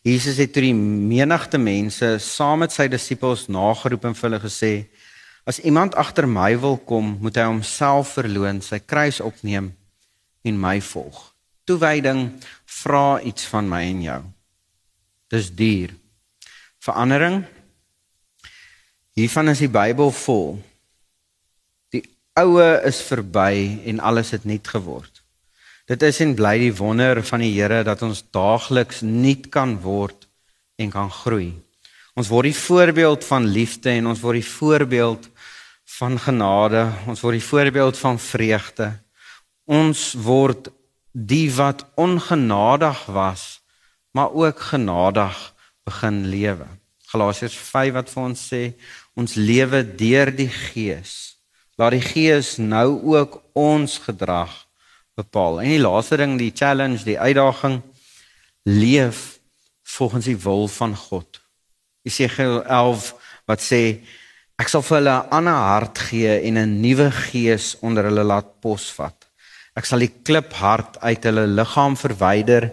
Jesus 0.02 0.36
het 0.42 0.50
tot 0.52 0.66
die 0.66 0.74
menigte 0.74 1.58
mense 1.58 2.18
saam 2.18 2.64
met 2.66 2.74
sy 2.74 2.88
disippels 2.90 3.46
nageroep 3.46 4.04
en 4.04 4.18
vir 4.18 4.28
hulle 4.28 4.42
gesê: 4.42 4.72
As 5.46 5.62
iemand 5.62 5.94
agter 5.94 6.26
my 6.26 6.58
wil 6.58 6.76
kom, 6.78 7.16
moet 7.20 7.38
hy 7.38 7.46
homself 7.46 8.16
verloën, 8.18 8.60
sy 8.62 8.82
kruis 8.82 9.20
opneem 9.22 9.70
en 10.42 10.58
my 10.58 10.80
volg. 10.82 11.30
Toewyding 11.64 12.42
vra 12.82 13.20
iets 13.22 13.46
van 13.46 13.68
my 13.70 13.82
en 13.86 14.02
jou. 14.02 14.22
Dis 15.32 15.48
duur. 15.56 15.94
Verandering. 16.82 17.40
Hiervan 19.16 19.48
is 19.52 19.64
die 19.64 19.72
Bybel 19.72 20.12
vol 20.12 20.60
oue 22.38 22.68
is 22.88 23.02
verby 23.04 23.82
en 23.84 24.00
alles 24.00 24.32
het 24.32 24.44
nuut 24.44 24.68
geword. 24.68 25.20
Dit 25.86 26.02
is 26.06 26.20
en 26.24 26.34
bly 26.34 26.54
die 26.62 26.74
wonder 26.74 27.20
van 27.26 27.42
die 27.44 27.52
Here 27.52 27.82
dat 27.84 28.02
ons 28.02 28.22
daagliks 28.32 29.02
nuut 29.04 29.50
kan 29.52 29.76
word 29.82 30.28
en 30.80 30.92
kan 30.92 31.10
groei. 31.12 31.52
Ons 32.16 32.30
word 32.32 32.48
die 32.48 32.56
voorbeeld 32.56 33.24
van 33.24 33.48
liefde 33.48 33.92
en 33.92 34.08
ons 34.12 34.20
word 34.24 34.40
die 34.40 34.48
voorbeeld 34.48 35.28
van 35.98 36.16
genade, 36.18 36.86
ons 37.08 37.20
word 37.20 37.36
die 37.36 37.44
voorbeeld 37.44 37.98
van 38.00 38.20
vreugde. 38.20 38.92
Ons 39.68 40.12
word 40.16 40.70
die 41.12 41.50
wat 41.52 41.84
ongenadig 42.00 43.04
was, 43.12 43.60
maar 44.12 44.32
ook 44.32 44.60
genadig 44.60 45.36
begin 45.84 46.26
lewe. 46.28 46.66
Galasiërs 47.12 47.56
5 47.56 47.92
wat 47.92 48.10
vir 48.10 48.22
ons 48.22 48.48
sê, 48.52 48.62
ons 49.14 49.34
lewe 49.34 49.82
deur 49.96 50.30
die 50.32 50.48
Gees 50.48 51.32
laat 51.80 51.96
die 51.96 52.04
Gees 52.04 52.56
nou 52.60 53.00
ook 53.14 53.40
ons 53.58 53.98
gedrag 54.04 54.52
bepaal. 55.18 55.60
En 55.62 55.72
die 55.72 55.82
laaste 55.82 56.18
ding, 56.20 56.36
die 56.38 56.52
challenge, 56.54 57.02
die 57.06 57.18
uitdaging 57.18 57.80
leef 58.68 59.40
volgens 59.96 60.28
die 60.30 60.38
wil 60.38 60.68
van 60.70 60.94
God. 60.96 61.40
Jesaja 62.06 62.62
11 62.62 63.12
wat 63.50 63.62
sê 63.62 63.82
ek 64.62 64.70
sal 64.70 64.84
vir 64.86 64.98
hulle 65.00 65.16
'n 65.16 65.30
ander 65.38 65.58
hart 65.72 65.98
gee 65.98 66.40
en 66.48 66.58
'n 66.58 66.80
nuwe 66.80 67.10
gees 67.10 67.76
onder 67.80 68.04
hulle 68.04 68.24
laat 68.24 68.60
posvat. 68.60 69.16
Ek 69.74 69.84
sal 69.84 69.98
die 69.98 70.12
kliphart 70.22 71.00
uit 71.00 71.24
hulle 71.24 71.46
liggaam 71.46 71.96
verwyder 71.96 72.70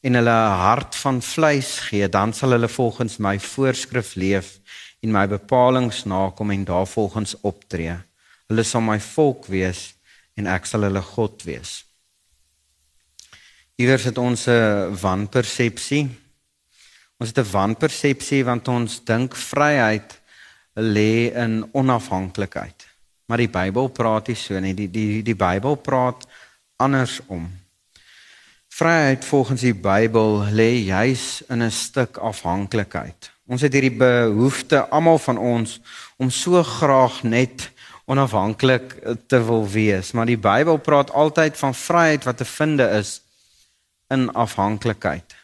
en 0.00 0.14
hulle 0.14 0.30
'n 0.30 0.58
hart 0.66 0.96
van 0.96 1.22
vleis 1.22 1.78
gee, 1.88 2.08
dan 2.08 2.32
sal 2.32 2.50
hulle 2.50 2.68
volgens 2.68 3.16
my 3.16 3.38
voorskrif 3.38 4.14
leef 4.14 4.58
en 5.00 5.10
my 5.10 5.26
bepalinge 5.28 6.02
nakom 6.04 6.50
en 6.50 6.64
daarvolgens 6.64 7.34
optree. 7.40 7.96
Hulle 8.46 8.62
sal 8.62 8.80
my 8.80 9.00
volk 9.00 9.46
wees 9.46 9.94
en 10.34 10.46
ek 10.46 10.66
sal 10.66 10.82
hulle 10.86 11.02
God 11.02 11.42
wees. 11.42 11.84
Iewers 13.76 14.04
het 14.04 14.18
ons 14.18 14.46
'n 14.48 14.96
wanpersepsie. 15.00 16.08
Ons 17.18 17.28
het 17.28 17.38
'n 17.38 17.50
wanpersepsie 17.50 18.44
want 18.44 18.68
ons 18.68 19.04
dink 19.04 19.36
vryheid 19.36 20.20
lê 20.74 21.32
in 21.34 21.68
onafhanklikheid. 21.72 22.86
Maar 23.26 23.38
die 23.38 23.50
Bybel 23.50 23.88
praat 23.88 24.28
nie 24.28 24.36
so 24.36 24.60
nie. 24.60 24.74
Die 24.74 24.90
die 24.90 25.22
die 25.22 25.34
Bybel 25.36 25.76
praat 25.76 26.26
andersom. 26.76 27.50
Vryheid 28.76 29.24
volgens 29.24 29.60
die 29.64 29.74
Bybel 29.74 30.42
lê 30.52 30.68
juis 30.84 31.42
in 31.48 31.62
'n 31.62 31.70
stuk 31.70 32.16
afhanklikheid. 32.16 33.32
Ons 33.48 33.60
het 33.60 33.72
hierdie 33.72 33.96
behoefte 33.96 34.88
almal 34.88 35.18
van 35.18 35.38
ons 35.38 35.80
om 36.16 36.30
so 36.30 36.62
graag 36.62 37.22
net 37.22 37.70
onafhanklik 38.04 39.00
te 39.26 39.44
wil 39.44 39.68
wees, 39.68 40.12
maar 40.12 40.26
die 40.26 40.38
Bybel 40.38 40.76
praat 40.76 41.12
altyd 41.12 41.56
van 41.56 41.74
vryheid 41.74 42.24
wat 42.24 42.36
te 42.36 42.44
vind 42.44 42.80
is 42.80 43.22
in 44.08 44.32
afhanklikheid. 44.32 45.34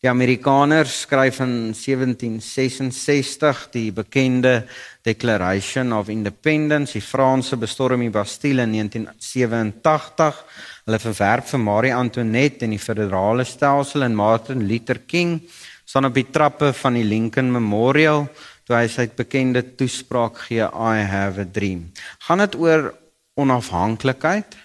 Die 0.00 0.08
Amerikaners 0.08 1.02
skryf 1.02 1.42
in 1.44 1.74
1766 1.76 3.66
die 3.74 3.90
bekende 3.92 4.66
Declaration 5.04 5.92
of 5.92 6.08
Independence, 6.08 6.94
die 6.94 7.04
Franse 7.04 7.58
bestorm 7.60 8.00
die 8.00 8.08
Bastille 8.08 8.64
in 8.64 8.72
1987. 8.78 10.38
Hulle 10.86 11.00
verwerp 11.04 11.50
vir 11.52 11.60
Marie 11.60 11.92
Antoinette 11.92 12.64
en 12.64 12.72
die 12.72 12.80
federale 12.80 13.44
stelsel 13.44 14.06
en 14.08 14.16
Martin 14.16 14.64
Luther 14.64 15.02
King 15.04 15.36
staan 15.84 16.08
op 16.08 16.16
die 16.16 16.30
trappe 16.32 16.72
van 16.80 16.96
die 16.96 17.04
Lincoln 17.04 17.52
Memorial 17.52 18.24
toe 18.64 18.78
hy 18.78 18.88
sy 18.88 19.10
bekende 19.12 19.66
toespraak 19.76 20.46
gee 20.46 20.64
I 20.64 21.04
have 21.04 21.44
a 21.44 21.44
dream. 21.44 21.90
Gaan 22.24 22.40
dit 22.46 22.56
oor 22.56 22.94
onafhanklikheid? 23.36 24.56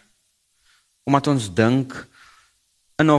Omdat 1.03 1.33
ons 1.35 1.51
dink 1.51 2.05
in 2.95 3.09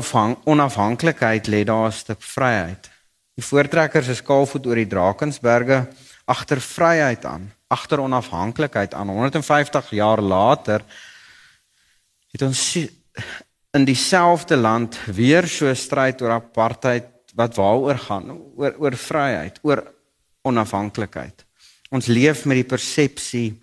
onafhanklikheid 0.45 1.47
lê 1.47 1.65
daar 1.65 1.89
'n 1.89 1.93
stuk 1.93 2.23
vryheid. 2.23 2.91
Die 3.35 3.45
voortrekkers 3.45 4.09
is 4.09 4.23
kaalvoet 4.23 4.67
oor 4.67 4.75
die 4.75 4.87
Drakensberge 4.87 5.89
agter 6.25 6.61
vryheid 6.61 7.25
aan, 7.25 7.53
agter 7.69 8.01
onafhanklikheid 8.01 8.95
aan. 8.95 9.09
150 9.09 9.91
jaar 9.91 10.21
later 10.21 10.83
het 12.33 12.43
ons 12.43 12.79
in 13.71 13.85
dieselfde 13.85 14.57
land 14.57 14.97
weer 15.07 15.47
so 15.49 15.75
stryd 15.75 16.23
oor 16.23 16.31
apartheid 16.31 17.07
wat 17.35 17.57
waaroor 17.57 17.99
gaan 17.99 18.31
oor 18.57 18.75
oor 18.79 18.97
vryheid, 18.97 19.59
oor 19.62 19.85
onafhanklikheid. 20.43 21.45
Ons 21.91 22.07
leef 22.07 22.45
met 22.45 22.62
die 22.62 22.71
persepsie 22.77 23.62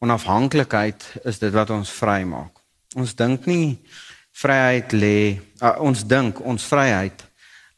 onafhanklikheid 0.00 1.04
is 1.24 1.38
dit 1.38 1.52
wat 1.52 1.70
ons 1.70 1.90
vry 1.92 2.22
maak. 2.24 2.56
Ons 2.96 3.14
dink 3.14 3.46
nie 3.46 3.78
vryheid 4.32 4.92
lê 4.92 5.40
uh, 5.62 5.76
ons 5.80 6.04
dink 6.06 6.40
ons 6.40 6.64
vryheid 6.64 7.24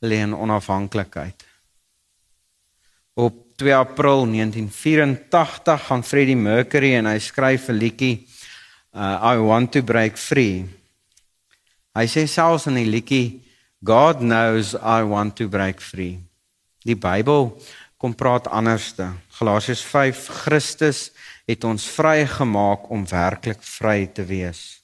lê 0.02 0.22
in 0.22 0.34
onafhanklikheid. 0.34 1.46
Op 3.14 3.56
2 3.56 3.74
April 3.76 4.26
1984 4.26 5.86
gaan 5.86 6.02
Freddie 6.02 6.36
Mercury 6.36 6.94
en 6.98 7.06
hy 7.06 7.18
skryf 7.18 7.68
'n 7.68 7.78
liedjie 7.78 8.26
uh, 8.94 9.20
I 9.22 9.36
want 9.38 9.72
to 9.72 9.82
break 9.82 10.16
free. 10.16 10.66
Hy 11.94 12.06
sê 12.08 12.26
selfs 12.26 12.66
in 12.66 12.80
die 12.80 12.88
liedjie 12.88 13.42
God 13.84 14.18
knows 14.18 14.74
I 14.74 15.02
want 15.02 15.36
to 15.36 15.48
break 15.48 15.80
free. 15.80 16.18
Die 16.84 16.96
Bybel 16.96 17.52
kom 17.98 18.14
praat 18.14 18.48
anderste. 18.50 19.12
Galasiërs 19.38 19.82
5 19.86 20.28
Christus 20.42 21.10
het 21.46 21.64
ons 21.64 21.86
vrygemaak 21.86 22.90
om 22.90 23.06
werklik 23.06 23.62
vry 23.62 24.06
te 24.06 24.24
wees. 24.26 24.81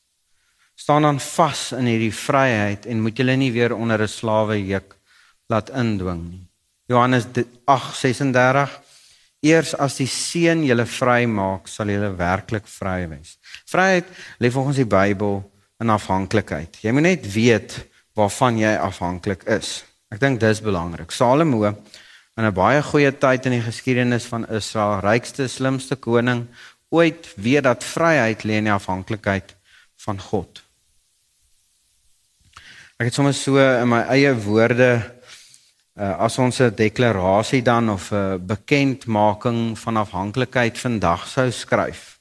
Staan 0.88 1.02
dan 1.04 1.18
vas 1.20 1.72
in 1.76 1.84
hierdie 1.84 2.14
vryheid 2.16 2.86
en 2.88 3.02
moet 3.04 3.18
julle 3.20 3.34
nie 3.36 3.50
weer 3.52 3.74
onder 3.76 4.00
'n 4.00 4.08
slawe 4.08 4.54
juk 4.56 4.94
laat 5.52 5.68
indwing 5.68 6.22
nie. 6.30 6.46
Johannes 6.88 7.26
8:36 7.66 8.70
Eers 9.40 9.74
as 9.74 9.96
die 9.96 10.06
seun 10.06 10.64
julle 10.64 10.86
vry 10.86 11.26
maak, 11.26 11.68
sal 11.68 11.86
julle 11.86 12.16
werklik 12.16 12.66
vry 12.66 13.08
wees. 13.08 13.36
Vryheid 13.66 14.04
lê 14.40 14.50
volgens 14.50 14.76
die 14.76 14.86
Bybel 14.86 15.50
in 15.80 15.90
afhanklikheid. 15.90 16.78
Jy 16.80 16.92
moet 16.92 17.02
net 17.02 17.32
weet 17.32 17.86
waarvan 18.14 18.58
jy 18.58 18.76
afhanklik 18.76 19.42
is. 19.44 19.84
Ek 20.10 20.20
dink 20.20 20.40
dis 20.40 20.60
belangrik. 20.60 21.10
Salomo 21.10 21.64
in 21.66 22.44
'n 22.44 22.54
baie 22.54 22.82
goeie 22.82 23.12
tyd 23.12 23.46
in 23.46 23.52
die 23.52 23.70
geskiedenis 23.70 24.24
van 24.24 24.48
Israel, 24.48 25.00
rykste, 25.00 25.48
slimste 25.48 25.96
koning 25.96 26.46
ooit 26.88 27.28
weet 27.36 27.64
dat 27.64 27.84
vryheid 27.84 28.42
lê 28.44 28.56
in 28.56 28.64
die 28.64 28.72
afhanklikheid 28.72 29.54
van 29.96 30.18
God. 30.20 30.67
Ek 32.98 33.12
het 33.12 33.14
sommer 33.14 33.30
so 33.30 33.54
in 33.62 33.86
my 33.86 34.00
eie 34.10 34.32
woorde 34.42 34.88
uh, 34.98 36.16
as 36.18 36.34
ons 36.42 36.56
'n 36.58 36.74
deklarasie 36.74 37.62
dan 37.62 37.90
of 37.94 38.10
'n 38.10 38.42
bekendmaking 38.42 39.78
van 39.78 39.96
afhanklikheid 39.96 40.78
vandag 40.78 41.28
sou 41.28 41.46
skryf. 41.50 42.18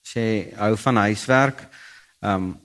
Sê 0.00 0.48
hou 0.56 0.76
van 0.76 0.96
huiswerk. 0.96 1.60
Ehm 2.24 2.34
um, 2.34 2.56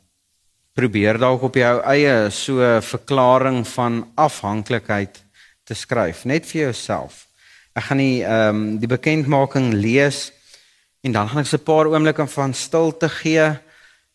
probeer 0.74 1.20
dalk 1.20 1.44
op 1.44 1.56
jou 1.56 1.82
eie 1.84 2.32
so 2.32 2.64
'n 2.64 2.82
verklaring 2.82 3.68
van 3.68 4.08
afhanklikheid 4.16 5.24
te 5.66 5.74
skryf 5.74 6.24
net 6.24 6.46
vir 6.46 6.62
jouself. 6.62 7.28
Ek 7.76 7.84
gaan 7.84 7.98
die 7.98 8.24
ehm 8.24 8.56
um, 8.56 8.80
die 8.80 8.88
bekendmaking 8.88 9.74
lees 9.74 10.32
en 11.04 11.12
dan 11.12 11.28
gaan 11.28 11.44
ek 11.44 11.48
se 11.48 11.58
'n 11.58 11.64
paar 11.64 11.92
oomblikke 11.92 12.28
van 12.28 12.54
stilte 12.54 13.10
gee 13.10 13.60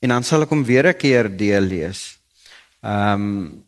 en 0.00 0.08
dan 0.08 0.24
sal 0.24 0.42
ek 0.42 0.48
hom 0.48 0.64
weer 0.64 0.88
'n 0.88 0.96
keer 0.96 1.28
deel 1.36 1.60
lees. 1.60 2.17
Ehm 2.80 3.12
um, 3.12 3.66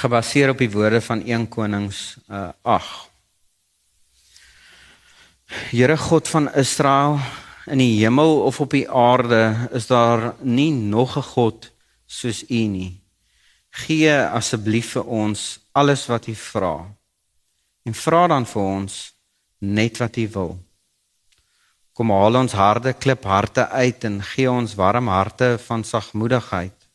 gebaseer 0.00 0.48
op 0.50 0.58
die 0.58 0.70
woorde 0.70 1.00
van 1.00 1.22
1 1.26 1.48
Konings 1.48 2.16
uh, 2.30 2.48
8. 2.62 3.10
Here 5.70 5.96
God 5.96 6.28
van 6.28 6.52
Israel 6.54 7.18
in 7.66 7.78
die 7.78 7.98
hemel 7.98 8.40
of 8.42 8.60
op 8.60 8.70
die 8.70 8.86
aarde 8.90 9.68
is 9.72 9.86
daar 9.86 10.34
nie 10.40 10.72
nog 10.72 11.16
'n 11.16 11.22
God 11.22 11.72
soos 12.06 12.42
U 12.48 12.62
nie. 12.66 13.02
Gee 13.70 14.14
asseblief 14.14 14.90
vir 14.90 15.04
ons 15.04 15.60
alles 15.72 16.06
wat 16.06 16.26
U 16.26 16.34
vra. 16.34 16.96
En 17.82 17.94
vra 17.94 18.26
dan 18.26 18.46
vir 18.46 18.62
ons 18.62 19.14
net 19.58 19.98
wat 19.98 20.16
U 20.16 20.28
wil. 20.28 20.58
Kom 22.00 22.08
haal 22.16 22.38
ons 22.38 22.54
harde 22.56 22.94
klip 22.96 23.26
harte 23.28 23.66
uit 23.76 24.04
en 24.08 24.14
gee 24.24 24.48
ons 24.48 24.72
warm 24.74 25.10
harte 25.12 25.58
van 25.66 25.82
sagmoedigheid. 25.84 26.86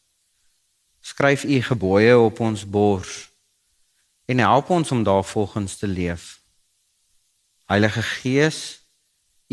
Skryf 1.05 1.43
U 1.45 1.59
gebooie 1.67 2.15
op 2.17 2.41
ons 2.41 2.63
bors 2.65 3.11
en 4.25 4.41
help 4.41 4.73
ons 4.73 4.91
om 4.97 5.03
daarvolgens 5.05 5.77
te 5.77 5.85
leef. 5.85 6.39
Heilige 7.69 8.01
Gees, 8.01 8.81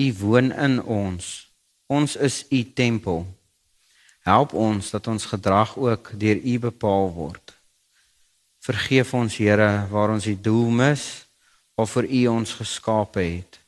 U 0.01 0.09
woon 0.25 0.53
in 0.57 0.81
ons. 0.83 1.53
Ons 1.87 2.17
is 2.17 2.47
U 2.49 2.65
tempel. 2.73 3.27
Help 4.25 4.57
ons 4.57 4.91
dat 4.91 5.07
ons 5.07 5.31
gedrag 5.37 5.77
ook 5.77 6.15
deur 6.17 6.41
U 6.41 6.59
bepaal 6.65 7.13
word. 7.13 7.59
Vergeef 8.65 9.13
ons 9.13 9.37
Here 9.37 9.85
waar 9.93 10.17
ons 10.17 10.25
die 10.25 10.41
doel 10.41 10.71
mis 10.73 11.27
of 11.77 11.93
vir 11.93 12.09
U 12.09 12.27
ons 12.41 12.61
geskaap 12.65 13.21
het. 13.21 13.62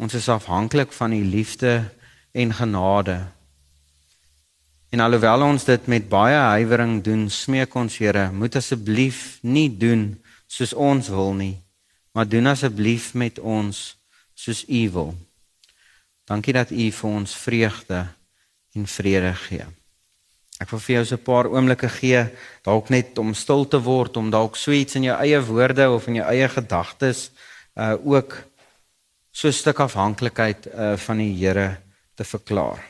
Ons 0.00 0.14
is 0.16 0.30
afhanklik 0.32 0.92
van 0.96 1.12
U 1.12 1.24
liefde 1.24 1.84
en 2.32 2.54
genade. 2.54 3.26
En 4.88 5.00
alhoewel 5.00 5.42
ons 5.44 5.64
dit 5.64 5.86
met 5.86 6.06
baie 6.08 6.38
huiwering 6.56 7.02
doen, 7.04 7.26
smeek 7.30 7.74
ons 7.76 7.98
Here, 8.00 8.30
moet 8.32 8.56
asseblief 8.56 9.38
nie 9.44 9.68
doen 9.68 10.14
soos 10.48 10.72
ons 10.72 11.10
wil 11.12 11.34
nie, 11.36 11.56
maar 12.16 12.28
doen 12.28 12.48
asseblief 12.48 13.12
met 13.12 13.38
ons 13.38 13.82
soos 14.32 14.64
U 14.64 14.80
wil. 14.96 15.12
Dankie 16.24 16.56
dat 16.56 16.72
U 16.72 16.88
vir 16.96 17.10
ons 17.10 17.36
vreugde 17.36 18.00
en 18.72 18.88
vrede 18.88 19.34
gee. 19.44 19.68
Ek 20.60 20.72
wil 20.72 20.80
vir 20.80 20.94
jou 20.94 21.04
so 21.04 21.16
'n 21.16 21.28
paar 21.28 21.46
oomblikke 21.52 21.88
gee, 21.88 22.24
dalk 22.64 22.88
net 22.88 23.18
om 23.18 23.34
stil 23.34 23.68
te 23.68 23.78
word, 23.78 24.16
om 24.16 24.30
dalk 24.30 24.56
so 24.56 24.72
iets 24.72 24.94
in 24.94 25.02
jou 25.02 25.16
eie 25.20 25.40
woorde 25.40 25.90
of 25.90 26.06
in 26.06 26.14
jou 26.14 26.26
eie 26.26 26.48
gedagtes 26.48 27.30
uh 27.76 27.94
ook 28.04 28.49
so 29.30 29.48
'n 29.48 29.52
stuk 29.52 29.78
afhanklikheid 29.80 30.66
uh 30.66 30.96
van 30.96 31.16
die 31.16 31.34
Here 31.34 31.80
te 32.14 32.24
verklaar. 32.24 32.84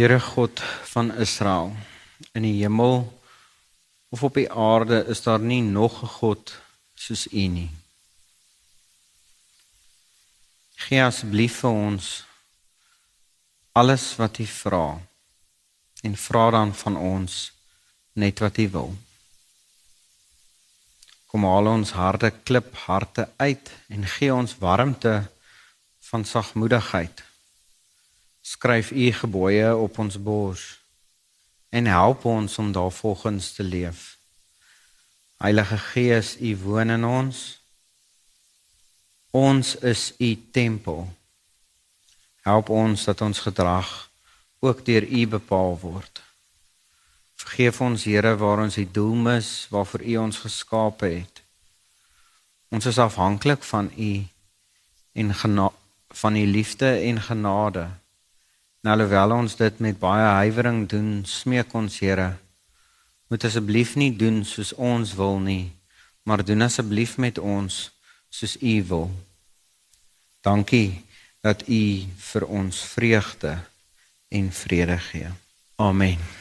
Here 0.00 0.20
God 0.20 0.60
van 0.92 1.10
Israel, 1.20 1.74
in 2.32 2.46
die 2.46 2.62
hemel 2.62 3.02
of 4.08 4.22
op 4.24 4.38
die 4.38 4.46
aarde 4.48 5.02
is 5.12 5.20
daar 5.26 5.42
nie 5.44 5.60
nog 5.60 6.00
'n 6.02 6.06
God 6.06 6.54
soos 6.94 7.26
U 7.26 7.44
nie. 7.56 7.70
Gee 10.74 11.04
asseblief 11.04 11.60
vir 11.60 11.70
ons 11.70 12.24
alles 13.72 14.16
wat 14.16 14.38
U 14.38 14.46
vra 14.46 14.98
en 16.02 16.16
vra 16.16 16.50
dan 16.50 16.74
van 16.74 16.96
ons 16.96 17.52
net 18.12 18.38
wat 18.38 18.58
U 18.58 18.68
wil. 18.68 18.96
Kom 21.26 21.44
haal 21.44 21.66
ons 21.66 21.90
harde 21.90 22.30
klip 22.42 22.74
harte 22.88 23.28
uit 23.36 23.70
en 23.88 24.06
gee 24.06 24.34
ons 24.34 24.58
warmte 24.58 25.28
van 25.98 26.24
sagmoedigheid 26.24 27.28
skryf 28.50 28.90
u 28.90 29.12
gebooie 29.12 29.76
op 29.76 29.98
ons 29.98 30.16
bors 30.22 30.62
en 31.68 31.86
help 31.86 32.24
ons 32.24 32.58
om 32.58 32.72
daarvolgens 32.72 33.52
te 33.52 33.62
leef. 33.62 34.16
Heilige 35.36 35.78
Gees, 35.78 36.36
u 36.40 36.56
woon 36.56 36.90
in 36.90 37.04
ons. 37.04 37.60
Ons 39.30 39.76
is 39.76 40.14
u 40.18 40.30
tempel. 40.50 41.06
Help 42.42 42.68
ons 42.68 43.04
dat 43.04 43.20
ons 43.20 43.38
gedrag 43.38 44.10
ook 44.58 44.82
deur 44.84 45.06
u 45.06 45.26
bepaal 45.26 45.78
word. 45.78 46.22
Vergeef 47.38 47.80
ons 47.80 48.04
Here 48.04 48.34
waar 48.36 48.64
ons 48.66 48.74
die 48.74 48.90
doel 48.90 49.14
mis 49.14 49.68
waarvoor 49.70 50.02
u 50.02 50.16
ons 50.26 50.42
geskaap 50.42 51.06
het. 51.06 51.42
Ons 52.68 52.90
is 52.90 52.98
afhanklik 52.98 53.62
van 53.62 53.94
u 53.96 54.12
en 55.12 55.34
van 56.10 56.36
u 56.36 56.46
liefde 56.46 56.90
en 56.98 57.22
genade 57.22 57.88
Nou 58.80 58.94
alhoewel 58.96 59.34
ons 59.36 59.56
dit 59.56 59.78
met 59.84 59.98
baie 60.00 60.28
huiwering 60.40 60.86
doen, 60.88 61.20
smeek 61.28 61.74
ons 61.76 61.98
Here, 62.00 62.30
moet 63.28 63.44
asseblief 63.44 63.92
nie 64.00 64.10
doen 64.16 64.40
soos 64.48 64.72
ons 64.72 65.12
wil 65.18 65.36
nie, 65.44 65.72
maar 66.24 66.44
doen 66.44 66.64
asseblief 66.64 67.18
met 67.20 67.38
ons 67.38 67.90
soos 68.32 68.56
U 68.56 68.74
wil. 68.88 69.06
Dankie 70.40 71.04
dat 71.44 71.68
U 71.68 71.84
vir 72.32 72.48
ons 72.48 72.82
vreugde 72.96 73.58
en 74.32 74.52
vrede 74.64 74.98
gee. 75.10 75.28
Amen. 75.76 76.39